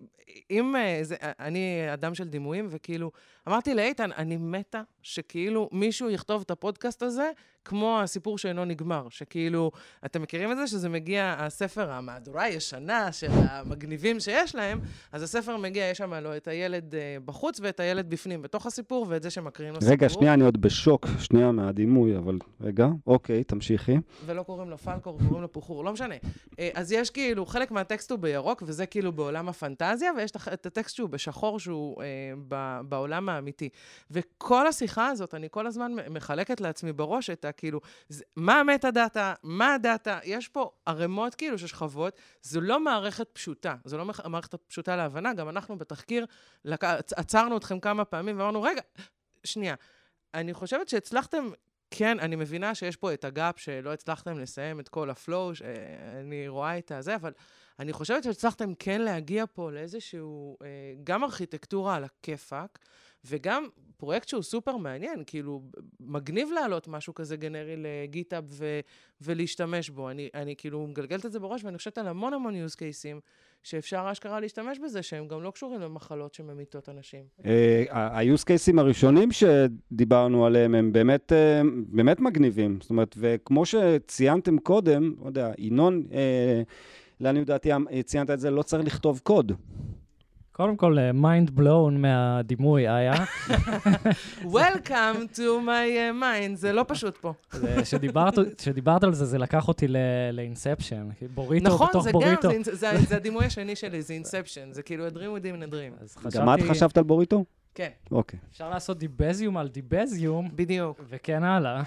אם 0.51 0.75
אה, 0.75 0.99
זה, 1.01 1.15
אני 1.21 1.93
אדם 1.93 2.15
של 2.15 2.27
דימויים, 2.27 2.67
וכאילו, 2.69 3.11
אמרתי 3.47 3.73
לאיתן, 3.73 4.11
אני 4.11 4.37
מתה 4.37 4.81
שכאילו 5.01 5.69
מישהו 5.71 6.09
יכתוב 6.09 6.41
את 6.45 6.51
הפודקאסט 6.51 7.03
הזה 7.03 7.31
כמו 7.67 7.99
הסיפור 8.01 8.37
שאינו 8.37 8.65
נגמר. 8.65 9.07
שכאילו, 9.09 9.71
אתם 10.05 10.21
מכירים 10.21 10.51
את 10.51 10.57
זה? 10.57 10.67
שזה 10.67 10.89
מגיע, 10.89 11.35
הספר, 11.37 11.91
המהדורה 11.91 12.43
הישנה 12.43 13.11
של 13.11 13.27
המגניבים 13.31 14.19
שיש 14.19 14.55
להם, 14.55 14.79
אז 15.11 15.23
הספר 15.23 15.57
מגיע, 15.57 15.85
יש 15.85 15.97
שם 15.97 16.13
לו 16.13 16.37
את 16.37 16.47
הילד 16.47 16.93
uh, 16.93 16.97
בחוץ 17.25 17.59
ואת 17.59 17.79
הילד 17.79 18.09
בפנים, 18.09 18.41
בתוך 18.41 18.65
הסיפור, 18.65 19.05
ואת 19.09 19.23
זה 19.23 19.29
שמקריאים 19.29 19.73
לו 19.73 19.79
רגע, 19.79 19.85
סיפור. 19.89 20.05
רגע, 20.05 20.09
שנייה, 20.09 20.33
אני 20.33 20.43
עוד 20.43 20.61
בשוק, 20.61 21.07
שנייה 21.19 21.51
מהדימוי, 21.51 22.17
אבל 22.17 22.37
רגע, 22.61 22.87
אוקיי, 23.07 23.43
תמשיכי. 23.43 23.97
ולא 24.25 24.43
קוראים 24.43 24.69
לו 24.69 24.77
פלקור, 24.77 25.19
קוראים 25.27 25.41
לו 25.41 25.51
פוחור, 25.51 25.83
לא 25.85 25.93
משנה. 25.93 26.15
אה, 26.59 26.69
אז 26.73 26.91
יש 26.91 27.09
כאילו, 27.09 27.45
חלק 27.45 27.71
מהטקסט 27.71 28.11
הוא 28.11 28.19
בירוק, 28.19 28.63
וזה 28.67 28.85
כאילו 28.85 29.11
בעולם 29.11 29.49
הפנטזיה, 29.49 30.11
ויש 30.17 30.31
את 30.53 30.65
הטקסט 30.65 30.95
שהוא 30.95 31.09
בשחור, 31.09 31.59
שהוא 31.59 32.03
אה, 32.03 32.07
בעולם 32.83 33.29
האמיתי. 33.29 33.69
וכל 34.11 34.67
השיחה 34.67 35.07
הזאת, 35.07 35.33
אני 35.33 35.47
כל 35.51 35.67
הזמן 35.67 35.91
מחלקת 36.09 36.61
לעצמי 36.61 36.93
בראש 36.93 37.29
את 37.29 37.45
ה... 37.45 37.51
כאילו, 37.51 37.79
זה, 38.09 38.23
מה 38.35 38.59
ה 38.59 38.67
metadata, 38.67 39.33
מה 39.43 39.73
ה 39.73 39.81
data, 39.81 40.19
יש 40.23 40.47
פה 40.47 40.71
ערימות 40.85 41.35
כאילו 41.35 41.57
של 41.57 41.67
שכבות, 41.67 42.19
זו 42.41 42.61
לא 42.61 42.79
מערכת 42.79 43.27
פשוטה, 43.33 43.75
זו 43.85 43.97
לא 43.97 44.05
מערכת 44.25 44.55
פשוטה 44.55 44.95
להבנה, 44.95 45.33
גם 45.33 45.49
אנחנו 45.49 45.77
בתחקיר 45.77 46.25
לק... 46.65 46.83
עצרנו 47.15 47.57
אתכם 47.57 47.79
כמה 47.79 48.05
פעמים 48.05 48.39
ואמרנו, 48.39 48.61
רגע, 48.61 48.81
שנייה, 49.43 49.75
אני 50.33 50.53
חושבת 50.53 50.89
שהצלחתם 50.89 51.49
כן, 51.91 52.19
אני 52.19 52.35
מבינה 52.35 52.75
שיש 52.75 52.95
פה 52.95 53.13
את 53.13 53.25
ה 53.25 53.34
gap 53.34 53.59
שלא 53.59 53.93
הצלחתם 53.93 54.39
לסיים 54.39 54.79
את 54.79 54.89
כל 54.89 55.09
ה 55.09 55.17
flow, 55.17 55.55
שאני 55.55 56.47
רואה 56.47 56.77
את 56.77 56.91
הזה, 56.91 57.15
אבל 57.15 57.31
אני 57.79 57.93
חושבת 57.93 58.23
שהצלחתם 58.23 58.73
כן 58.79 59.01
להגיע 59.01 59.45
פה 59.53 59.71
לאיזשהו, 59.71 60.57
אה, 60.61 60.67
גם 61.03 61.23
ארכיטקטורה 61.23 61.95
על 61.95 62.03
הכיפאק, 62.03 62.79
וגם 63.25 63.67
פרויקט 63.97 64.27
שהוא 64.27 64.43
סופר 64.43 64.77
מעניין, 64.77 65.23
כאילו, 65.27 65.61
מגניב 65.99 66.49
להעלות 66.51 66.87
משהו 66.87 67.13
כזה 67.13 67.37
גנרי 67.37 67.75
לגיטאב 67.77 68.43
ו- 68.47 68.79
ולהשתמש 69.21 69.89
בו. 69.89 70.09
אני, 70.09 70.29
אני 70.33 70.55
כאילו 70.57 70.87
מגלגלת 70.87 71.25
את 71.25 71.31
זה 71.31 71.39
בראש, 71.39 71.63
ואני 71.63 71.77
חושבת 71.77 71.97
על 71.97 72.07
המון 72.07 72.33
המון 72.33 72.53
use 72.65 72.75
cases 72.75 73.21
שאפשר 73.63 74.07
אשכרה 74.11 74.39
להשתמש 74.39 74.79
בזה, 74.79 75.03
שהם 75.03 75.27
גם 75.27 75.43
לא 75.43 75.51
קשורים 75.51 75.81
למחלות 75.81 76.33
שממיתות 76.33 76.89
אנשים. 76.89 77.23
אה, 77.45 77.83
ה-use 77.89 78.43
cases 78.43 78.79
הראשונים 78.79 79.29
שדיברנו 79.31 80.45
עליהם 80.45 80.75
הם 80.75 80.93
באמת, 80.93 81.33
אה, 81.33 81.61
באמת 81.87 82.19
מגניבים. 82.19 82.79
זאת 82.81 82.89
אומרת, 82.89 83.15
וכמו 83.17 83.65
שציינתם 83.65 84.59
קודם, 84.59 85.13
לא 85.21 85.25
יודע, 85.25 85.51
ינון, 85.57 86.03
אה, 86.11 86.61
לעניות 87.19 87.47
דעתי, 87.47 87.69
ציינת 88.05 88.29
את 88.29 88.39
זה, 88.39 88.51
לא 88.51 88.61
צריך 88.61 88.85
לכתוב 88.85 89.19
קוד. 89.23 89.51
קודם 90.51 90.75
כל, 90.75 90.97
mind 91.13 91.49
אה, 91.49 91.51
blown 91.51 92.01
מהדימוי, 92.01 92.87
היה. 92.87 93.13
Welcome 94.41 95.35
to 95.35 95.39
my, 95.39 95.87
uh, 95.93 96.21
mind, 96.21 96.55
זה 96.55 96.73
לא 96.73 96.85
פשוט 96.87 97.17
פה. 97.17 97.33
כשדיברת 98.57 99.03
על 99.03 99.13
זה, 99.13 99.25
זה 99.25 99.37
לקח 99.37 99.67
אותי 99.67 99.87
ל 100.33 100.40
Inception, 100.40 101.09
בוריטו 101.33 101.67
נכון, 101.67 101.87
בתוך 101.89 102.07
בוריטו. 102.07 102.47
נכון, 102.49 102.63
זה 102.63 102.87
גם, 102.91 102.97
זה 103.07 103.15
הדימוי 103.15 103.45
השני 103.45 103.75
שלי, 103.75 104.01
זה 104.01 104.13
Inception, 104.13 104.71
זה 104.71 104.83
כאילו 104.83 105.07
a 105.07 105.11
dream 105.11 105.41
within 105.41 105.69
a 105.69 105.73
dream. 105.73 106.29
גם 106.37 106.53
את 106.53 106.59
חשבת 106.69 106.97
על 106.97 107.03
בוריטו? 107.03 107.45
כן. 107.75 107.89
אוקיי. 108.11 108.39
אפשר 108.51 108.69
לעשות 108.69 108.97
Debezium 108.97 109.57
על 109.57 109.67
Debezium. 109.67 110.49
בדיוק. 110.55 111.01
וכן 111.09 111.43
הלאה. 111.43 111.83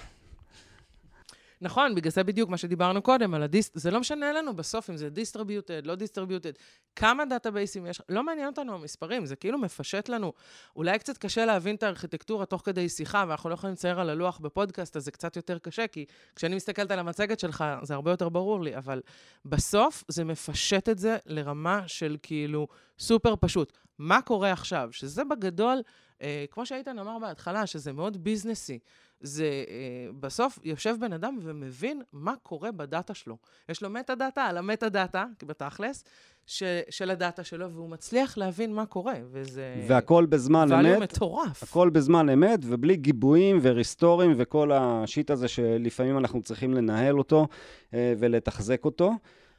נכון, 1.63 1.95
בגלל 1.95 2.11
זה 2.11 2.25
בדיוק 2.25 2.51
מה 2.51 2.57
שדיברנו 2.57 3.03
קודם, 3.03 3.35
על 3.35 3.43
הדיסט... 3.43 3.73
זה 3.75 3.91
לא 3.91 4.01
משנה 4.01 4.33
לנו 4.33 4.57
בסוף 4.57 4.91
אם 4.91 4.97
זה 4.97 5.11
distributed, 5.11 5.87
לא 5.87 5.95
distributed. 5.95 6.53
כמה 6.97 7.25
דאטאבייסים 7.25 7.87
יש, 7.87 8.03
לא 8.09 8.23
מעניין 8.23 8.47
אותנו 8.47 8.75
המספרים, 8.75 9.27
זה 9.27 9.37
כאילו 9.37 9.59
מפשט 9.59 10.09
לנו. 10.09 10.33
אולי 10.77 10.99
קצת 10.99 11.19
קשה 11.19 11.45
להבין 11.45 11.75
את 11.75 11.83
הארכיטקטורה 11.83 12.47
תוך 12.47 12.63
כדי 12.65 12.89
שיחה, 12.89 13.25
ואנחנו 13.29 13.51
לא 13.51 13.55
יכולים 13.55 13.73
לצייר 13.73 14.01
על 14.01 14.11
הלוח 14.11 14.39
בפודקאסט, 14.39 14.97
אז 14.97 15.05
זה 15.05 15.11
קצת 15.11 15.37
יותר 15.37 15.59
קשה, 15.59 15.87
כי 15.87 16.05
כשאני 16.37 16.57
מסתכלת 16.57 16.91
על 16.91 16.99
המצגת 16.99 17.41
שלך, 17.41 17.65
זה 17.83 17.95
הרבה 17.95 18.11
יותר 18.11 18.29
ברור 18.29 18.63
לי, 18.63 18.77
אבל 18.77 19.01
בסוף 19.45 20.05
זה 20.09 20.25
מפשט 20.25 20.89
את 20.89 20.99
זה 20.99 21.17
לרמה 21.27 21.83
של 21.89 22.17
כאילו 22.23 22.69
סופר 22.99 23.35
פשוט. 23.41 23.73
מה 23.99 24.23
קורה 24.23 24.53
עכשיו? 24.53 24.89
שזה 24.93 25.25
בגדול, 25.25 25.83
אה, 26.23 26.45
כמו 26.51 26.67
שאיתן 26.67 26.99
אמר 26.99 27.19
בהתחלה, 27.19 27.67
שזה 27.67 27.93
מאוד 27.93 28.25
ביזנסי. 28.25 28.79
זה 29.21 29.45
אה, 29.45 30.13
בסוף 30.21 30.59
יושב 30.65 30.97
בן 31.01 31.13
אדם 31.13 31.39
ומבין 31.43 32.03
מה 32.13 32.35
קורה 32.43 32.73
ב 32.73 32.81
data 32.81 33.15
שלו. 33.15 33.37
יש 33.69 33.83
לו 33.83 33.91
metadata 33.91 34.43
על 34.43 34.59
ה 34.59 34.89
metadata, 34.89 35.25
בתכלס, 35.47 36.05
ש, 36.47 36.63
של 36.91 37.11
ה 37.11 37.18
data 37.18 37.45
שלו, 37.45 37.73
והוא 37.73 37.89
מצליח 37.89 38.39
להבין 38.39 38.75
מה 38.75 38.87
קורה, 38.87 39.15
וזה... 39.33 39.85
והכל 39.89 40.27
בזמן 40.27 40.73
אמת. 40.73 40.85
ואללה 40.85 41.01
מטורף. 41.01 41.63
הכל 41.63 41.91
בזמן 41.91 42.29
אמת, 42.29 42.61
ובלי 42.63 42.97
גיבויים 42.97 43.59
וריסטורים 43.63 44.33
וכל 44.37 44.73
ה 44.73 44.84
shit 44.84 45.31
הזה 45.31 45.49
שלפעמים 45.49 46.19
אנחנו 46.19 46.43
צריכים 46.43 46.75
לנהל 46.75 47.19
אותו 47.19 47.47
אה, 47.95 48.15
ולתחזק 48.19 48.85
אותו. 48.85 49.13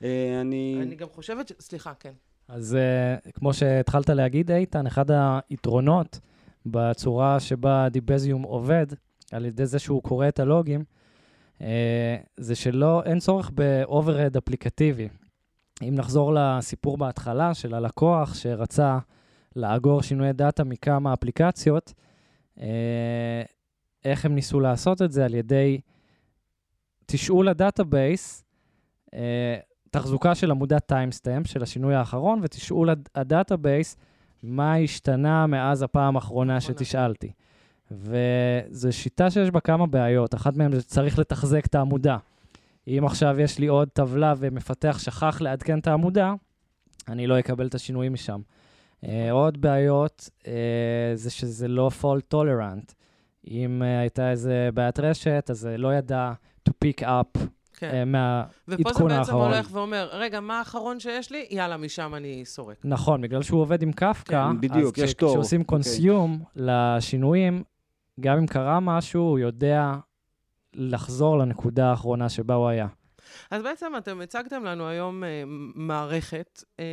אה, 0.03 0.41
אני... 0.41 0.79
אני 0.81 0.95
גם 0.95 1.07
חושבת 1.09 1.47
ש... 1.47 1.51
סליחה, 1.59 1.93
כן. 1.93 2.13
אז 2.47 2.77
אה, 2.77 3.31
כמו 3.31 3.53
שהתחלת 3.53 4.09
להגיד, 4.09 4.51
איתן, 4.51 4.87
אחד 4.87 5.05
היתרונות 5.49 6.19
בצורה 6.65 7.39
שבה 7.39 7.89
Debezium 7.89 8.43
עובד, 8.43 8.85
על 9.31 9.45
ידי 9.45 9.65
זה 9.65 9.79
שהוא 9.79 10.03
קורא 10.03 10.27
את 10.27 10.39
הלוגים, 10.39 10.83
אה, 11.61 12.17
זה 12.37 12.55
שלא, 12.55 13.03
אין 13.03 13.19
צורך 13.19 13.51
ב-overhead 13.55 14.37
אפליקטיבי. 14.37 15.09
אם 15.81 15.95
נחזור 15.95 16.33
לסיפור 16.33 16.97
בהתחלה 16.97 17.53
של 17.53 17.73
הלקוח 17.73 18.33
שרצה 18.33 18.97
לאגור 19.55 20.01
שינויי 20.01 20.33
data 20.33 20.63
מכמה 20.63 21.13
אפליקציות, 21.13 21.93
אה, 22.59 23.43
איך 24.05 24.25
הם 24.25 24.35
ניסו 24.35 24.59
לעשות 24.59 25.01
את 25.01 25.11
זה? 25.11 25.25
על 25.25 25.33
ידי 25.33 25.81
תשאול 27.05 27.47
ה 27.47 27.57
database, 27.57 28.43
אה, 29.13 29.57
תחזוקה 29.89 30.35
של 30.35 30.51
עמודת 30.51 30.87
timestamp 30.87 31.47
של 31.47 31.63
השינוי 31.63 31.95
האחרון, 31.95 32.39
ותשאול 32.43 32.89
ה 33.15 33.23
database, 33.23 33.97
מה 34.43 34.75
השתנה 34.75 35.47
מאז 35.47 35.81
הפעם 35.81 36.15
האחרונה 36.15 36.61
שתשאלתי. 36.61 37.31
וזו 37.91 38.93
שיטה 38.93 39.31
שיש 39.31 39.51
בה 39.51 39.59
כמה 39.59 39.87
בעיות. 39.87 40.35
אחת 40.35 40.57
מהן 40.57 40.71
זה 40.71 40.81
שצריך 40.81 41.19
לתחזק 41.19 41.65
את 41.65 41.75
העמודה. 41.75 42.17
אם 42.87 43.05
עכשיו 43.05 43.39
יש 43.39 43.59
לי 43.59 43.67
עוד 43.67 43.87
טבלה 43.93 44.33
ומפתח 44.37 44.99
שכח 44.99 45.41
לעדכן 45.41 45.79
את 45.79 45.87
העמודה, 45.87 46.33
אני 47.07 47.27
לא 47.27 47.39
אקבל 47.39 47.67
את 47.67 47.75
השינויים 47.75 48.13
משם. 48.13 48.41
אה, 49.05 49.07
עוד 49.31 49.61
בעיות 49.61 50.29
אה, 50.43 50.45
זה 51.13 51.29
שזה 51.29 51.67
לא 51.67 51.89
fault 52.01 52.33
tolerant. 52.33 52.93
אם 53.47 53.81
אה, 53.81 53.99
הייתה 54.01 54.31
איזה 54.31 54.69
בעיית 54.73 54.99
רשת, 54.99 55.47
אז 55.49 55.59
זה 55.59 55.77
לא 55.77 55.93
ידע 55.93 56.31
to 56.69 56.71
pick 56.85 57.01
up 57.01 57.39
כן. 57.77 58.11
מהעדכון 58.11 58.41
האחרון. 58.67 58.81
ופה 58.81 59.09
זה 59.09 59.17
בעצם 59.17 59.35
הולך 59.35 59.67
ואומר, 59.71 60.09
רגע, 60.11 60.39
מה 60.39 60.59
האחרון 60.59 60.99
שיש 60.99 61.31
לי? 61.31 61.45
יאללה, 61.49 61.77
משם 61.77 62.15
אני 62.15 62.45
סורק. 62.45 62.77
נכון, 62.83 63.21
בגלל 63.21 63.41
שהוא 63.41 63.61
עובד 63.61 63.81
עם 63.81 63.91
קפקא, 63.91 64.47
כן, 64.51 64.61
בדיוק, 64.61 64.97
יש 64.97 65.13
תור. 65.13 65.29
אז 65.29 65.35
כשעושים 65.35 65.63
קונסיום 65.63 66.39
okay. 66.41 66.49
לשינויים, 66.55 67.63
גם 68.21 68.37
אם 68.37 68.47
קרה 68.47 68.79
משהו, 68.79 69.21
הוא 69.21 69.39
יודע 69.39 69.93
לחזור 70.73 71.37
לנקודה 71.37 71.89
האחרונה 71.89 72.29
שבה 72.29 72.53
הוא 72.53 72.67
היה. 72.67 72.87
אז 73.51 73.63
בעצם 73.63 73.93
אתם 73.97 74.21
הצגתם 74.21 74.63
לנו 74.63 74.87
היום 74.87 75.23
אה, 75.23 75.43
מערכת 75.75 76.63
אה, 76.79 76.85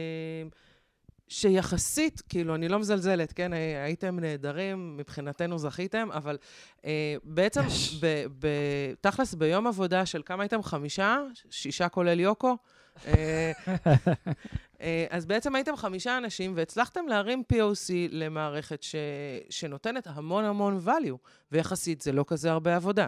שיחסית, 1.29 2.23
כאילו, 2.29 2.55
אני 2.55 2.69
לא 2.69 2.79
מזלזלת, 2.79 3.33
כן? 3.33 3.53
אה, 3.53 3.85
הייתם 3.85 4.21
נהדרים, 4.21 4.97
מבחינתנו 4.97 5.59
זכיתם, 5.59 6.09
אבל 6.13 6.39
אה, 6.85 7.17
בעצם, 7.25 7.61
תכלס, 9.01 9.35
ביום 9.35 9.67
עבודה 9.67 10.07
של 10.07 10.23
כמה 10.27 10.43
הייתם? 10.43 10.63
חמישה? 10.63 11.19
שישה 11.51 11.89
כולל 11.89 12.21
יוקו? 12.21 12.57
אה, 13.07 13.53
אה, 14.81 15.07
אז 15.11 15.27
בעצם 15.27 15.55
הייתם 15.55 15.77
חמישה 15.77 16.19
אנשים 16.19 16.53
והצלחתם 16.57 17.07
להרים 17.09 17.43
POC 17.53 17.93
למערכת 18.11 18.83
ש... 18.83 18.95
שנותנת 19.51 20.07
המון 20.07 20.45
המון 20.45 20.81
value, 20.87 21.17
ויחסית 21.53 22.01
זה 22.01 22.13
לא 22.13 22.25
כזה 22.29 22.53
הרבה 22.53 22.77
עבודה. 22.77 23.07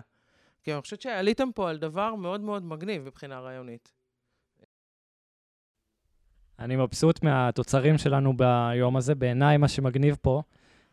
כי 0.63 0.73
אני 0.73 0.81
חושבת 0.81 1.01
שעליתם 1.01 1.49
פה 1.55 1.71
על 1.71 1.79
דבר 1.79 2.15
מאוד 2.15 2.41
מאוד 2.41 2.65
מגניב 2.65 3.03
מבחינה 3.03 3.41
רעיונית. 3.41 3.93
אני 6.59 6.77
מבסוט 6.77 7.23
מהתוצרים 7.23 7.99
שלנו 7.99 8.37
ביום 8.37 8.97
הזה. 8.97 9.15
בעיניי 9.15 9.57
מה 9.57 9.69
שמגניב 9.69 10.17
פה 10.23 10.43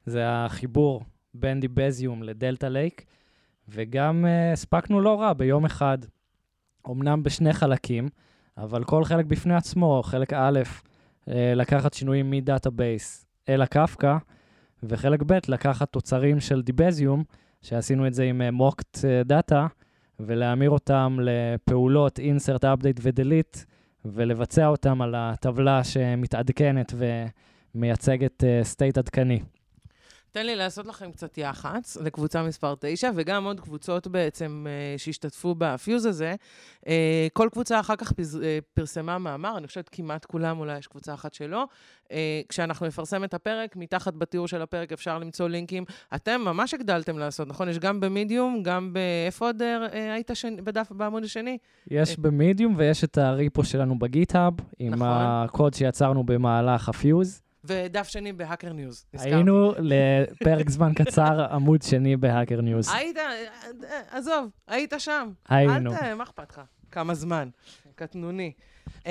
זה 0.05 0.23
החיבור 0.25 1.03
בין 1.33 1.60
Debezium 1.60 2.23
ל 2.23 2.30
Delta 2.30 2.65
Lake, 2.65 3.05
וגם 3.69 4.25
אה, 4.25 4.53
הספקנו 4.53 5.01
לא 5.01 5.21
רע 5.21 5.33
ביום 5.33 5.65
אחד, 5.65 5.97
אמנם 6.89 7.23
בשני 7.23 7.53
חלקים, 7.53 8.10
אבל 8.57 8.83
כל 8.83 9.03
חלק 9.03 9.25
בפני 9.25 9.55
עצמו, 9.55 10.01
חלק 10.03 10.33
א', 10.33 10.59
אה, 11.29 11.53
לקחת 11.55 11.93
שינויים 11.93 12.29
מ 12.29 12.40
database 12.40 13.25
אל 13.49 13.61
הקפקא, 13.61 14.17
וחלק 14.83 15.23
ב', 15.25 15.39
לקחת 15.47 15.91
תוצרים 15.91 16.39
של 16.39 16.61
Debezium, 16.62 17.23
שעשינו 17.61 18.07
את 18.07 18.13
זה 18.13 18.23
עם 18.23 18.41
mocked 18.53 19.05
אה, 19.05 19.23
data, 19.23 19.67
ולהמיר 20.19 20.69
אותם 20.69 21.17
לפעולות 21.21 22.19
insert, 22.19 22.63
update 22.63 22.99
ו-delete, 23.01 23.65
ולבצע 24.05 24.67
אותם 24.67 25.01
על 25.01 25.15
הטבלה 25.17 25.83
שמתעדכנת 25.83 26.93
ומייצגת 27.75 28.43
state 28.63 28.97
עדכני. 28.97 29.39
תן 30.31 30.45
לי 30.45 30.55
לעשות 30.55 30.87
לכם 30.87 31.11
קצת 31.11 31.37
יח"צ 31.37 31.97
לקבוצה 31.97 32.43
מספר 32.43 32.73
9, 32.79 33.09
וגם 33.15 33.45
עוד 33.45 33.59
קבוצות 33.59 34.07
בעצם 34.07 34.65
אה, 34.67 34.99
שהשתתפו 34.99 35.55
ב 35.57 35.67
Fuse 35.67 36.05
הזה. 36.05 36.35
אה, 36.86 36.89
כל 37.33 37.49
קבוצה 37.51 37.79
אחר 37.79 37.95
כך 37.95 38.11
אה, 38.12 38.13
פרסמה 38.73 39.17
מאמר, 39.17 39.57
אני 39.57 39.67
חושבת 39.67 39.89
כמעט 39.89 40.25
כולם, 40.25 40.59
אולי 40.59 40.77
יש 40.77 40.87
קבוצה 40.87 41.13
אחת 41.13 41.33
שלא. 41.33 41.65
כשאנחנו 42.49 42.85
נפרסם 42.87 43.23
את 43.23 43.33
הפרק, 43.33 43.75
מתחת 43.75 44.13
בתיאור 44.13 44.47
של 44.47 44.61
הפרק 44.61 44.91
אפשר 44.91 45.19
למצוא 45.19 45.47
לינקים. 45.47 45.85
אתם 46.15 46.41
ממש 46.41 46.73
הגדלתם 46.73 47.17
לעשות, 47.17 47.47
נכון? 47.47 47.69
יש 47.69 47.79
גם 47.79 47.99
במדיום, 47.99 48.63
גם 48.63 48.93
ב... 48.93 48.97
איפה 49.25 49.45
עוד 49.45 49.61
היית 49.91 50.31
שני, 50.33 50.61
בדף, 50.61 50.91
בעמוד 50.91 51.23
השני? 51.23 51.57
יש 51.91 52.19
במדיום 52.19 52.73
ויש 52.77 53.03
את 53.03 53.17
ה 53.17 53.27
repo 53.27 53.63
שלנו 53.63 53.99
ב 53.99 54.06
GitHub, 54.06 54.53
עם 54.79 54.93
נכון. 54.93 55.07
הקוד 55.09 55.73
שיצרנו 55.73 56.23
במהלך 56.23 56.89
ה 56.89 56.99
POCs. 56.99 57.46
ודף 57.67 58.08
שני 58.08 58.34
ב 58.33 58.39
Hacker 58.39 58.73
News. 58.73 59.05
היינו 59.13 59.71
לפרק 59.80 60.69
זמן 60.69 60.93
קצר 60.93 61.45
עמוד 61.51 61.82
שני 61.82 62.17
ב 62.17 62.24
Hacker 62.24 62.62
News. 62.62 62.89
היית, 62.93 63.17
עזוב, 64.12 64.49
היית 64.67 64.93
שם. 64.97 65.30
היינו. 65.49 65.91
מה 66.17 66.23
אכפת 66.23 66.51
לך? 66.51 66.62
כמה 66.91 67.13
זמן. 67.13 67.49
קטנוני. 67.95 68.51
Uh, 68.88 69.10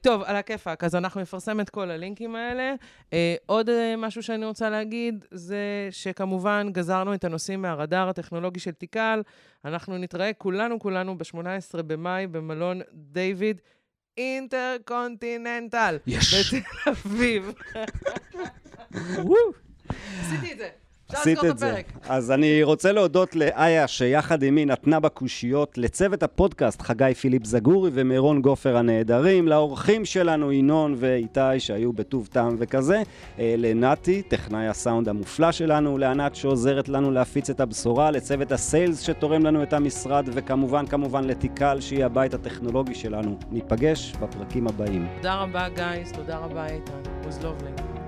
טוב, 0.00 0.22
על 0.22 0.36
הכיפאק, 0.36 0.84
אז 0.84 0.94
אנחנו 0.94 1.20
נפרסם 1.20 1.60
את 1.60 1.70
כל 1.70 1.90
הלינקים 1.90 2.36
האלה. 2.36 2.74
Uh, 3.10 3.14
עוד 3.46 3.68
uh, 3.68 3.72
משהו 3.98 4.22
שאני 4.22 4.46
רוצה 4.46 4.70
להגיד, 4.70 5.24
זה 5.30 5.88
שכמובן 5.90 6.68
גזרנו 6.72 7.14
את 7.14 7.24
הנושאים 7.24 7.62
מהרדאר 7.62 8.08
הטכנולוגי 8.08 8.60
של 8.60 8.70
Tikal. 8.70 9.22
אנחנו 9.64 9.98
נתראה 9.98 10.32
כולנו, 10.32 10.78
כולנו 10.78 11.18
ב-18 11.18 11.82
במאי 11.82 12.26
במלון 12.26 12.80
דיוויד. 12.92 13.60
אינטרקונטיננטל. 14.18 15.98
יש. 16.06 16.54
בתל 16.54 16.90
אביב. 16.90 17.52
עשיתי 20.20 20.52
את 20.52 20.58
זה. 20.58 20.68
עשית 21.12 21.44
את 21.44 21.58
זה. 21.58 21.80
אז 22.08 22.30
אני 22.30 22.62
רוצה 22.62 22.92
להודות 22.92 23.36
לאיה, 23.36 23.88
שיחד 23.88 24.42
עימי 24.42 24.64
נתנה 24.64 25.00
בקושיות, 25.00 25.78
לצוות 25.78 26.22
הפודקאסט, 26.22 26.82
חגי 26.82 27.14
פיליפ 27.14 27.44
זגורי 27.44 27.90
ומירון 27.94 28.42
גופר 28.42 28.76
הנהדרים, 28.76 29.48
לאורחים 29.48 30.04
שלנו, 30.04 30.52
ינון 30.52 30.94
ואיתי, 30.98 31.40
שהיו 31.58 31.92
בטוב 31.92 32.28
טעם 32.32 32.56
וכזה, 32.58 33.02
אה, 33.38 33.54
לנתי, 33.58 34.22
טכנאי 34.22 34.68
הסאונד 34.68 35.08
המופלא 35.08 35.52
שלנו, 35.52 35.98
לענת 35.98 36.34
שעוזרת 36.34 36.88
לנו 36.88 37.10
להפיץ 37.10 37.50
את 37.50 37.60
הבשורה, 37.60 38.10
לצוות 38.10 38.52
הסיילס 38.52 39.00
שתורם 39.00 39.46
לנו 39.46 39.62
את 39.62 39.72
המשרד, 39.72 40.28
וכמובן, 40.32 40.86
כמובן 40.86 41.24
לתיקל, 41.24 41.80
שהיא 41.80 42.04
הבית 42.04 42.34
הטכנולוגי 42.34 42.94
שלנו. 42.94 43.38
ניפגש 43.50 44.12
בפרקים 44.20 44.66
הבאים. 44.66 45.06
תודה 45.16 45.34
רבה, 45.34 45.68
גייס, 45.68 46.12
תודה 46.12 46.38
רבה, 46.38 46.66
איתן. 46.66 47.08
was 47.28 47.38
lovely. 47.44 48.07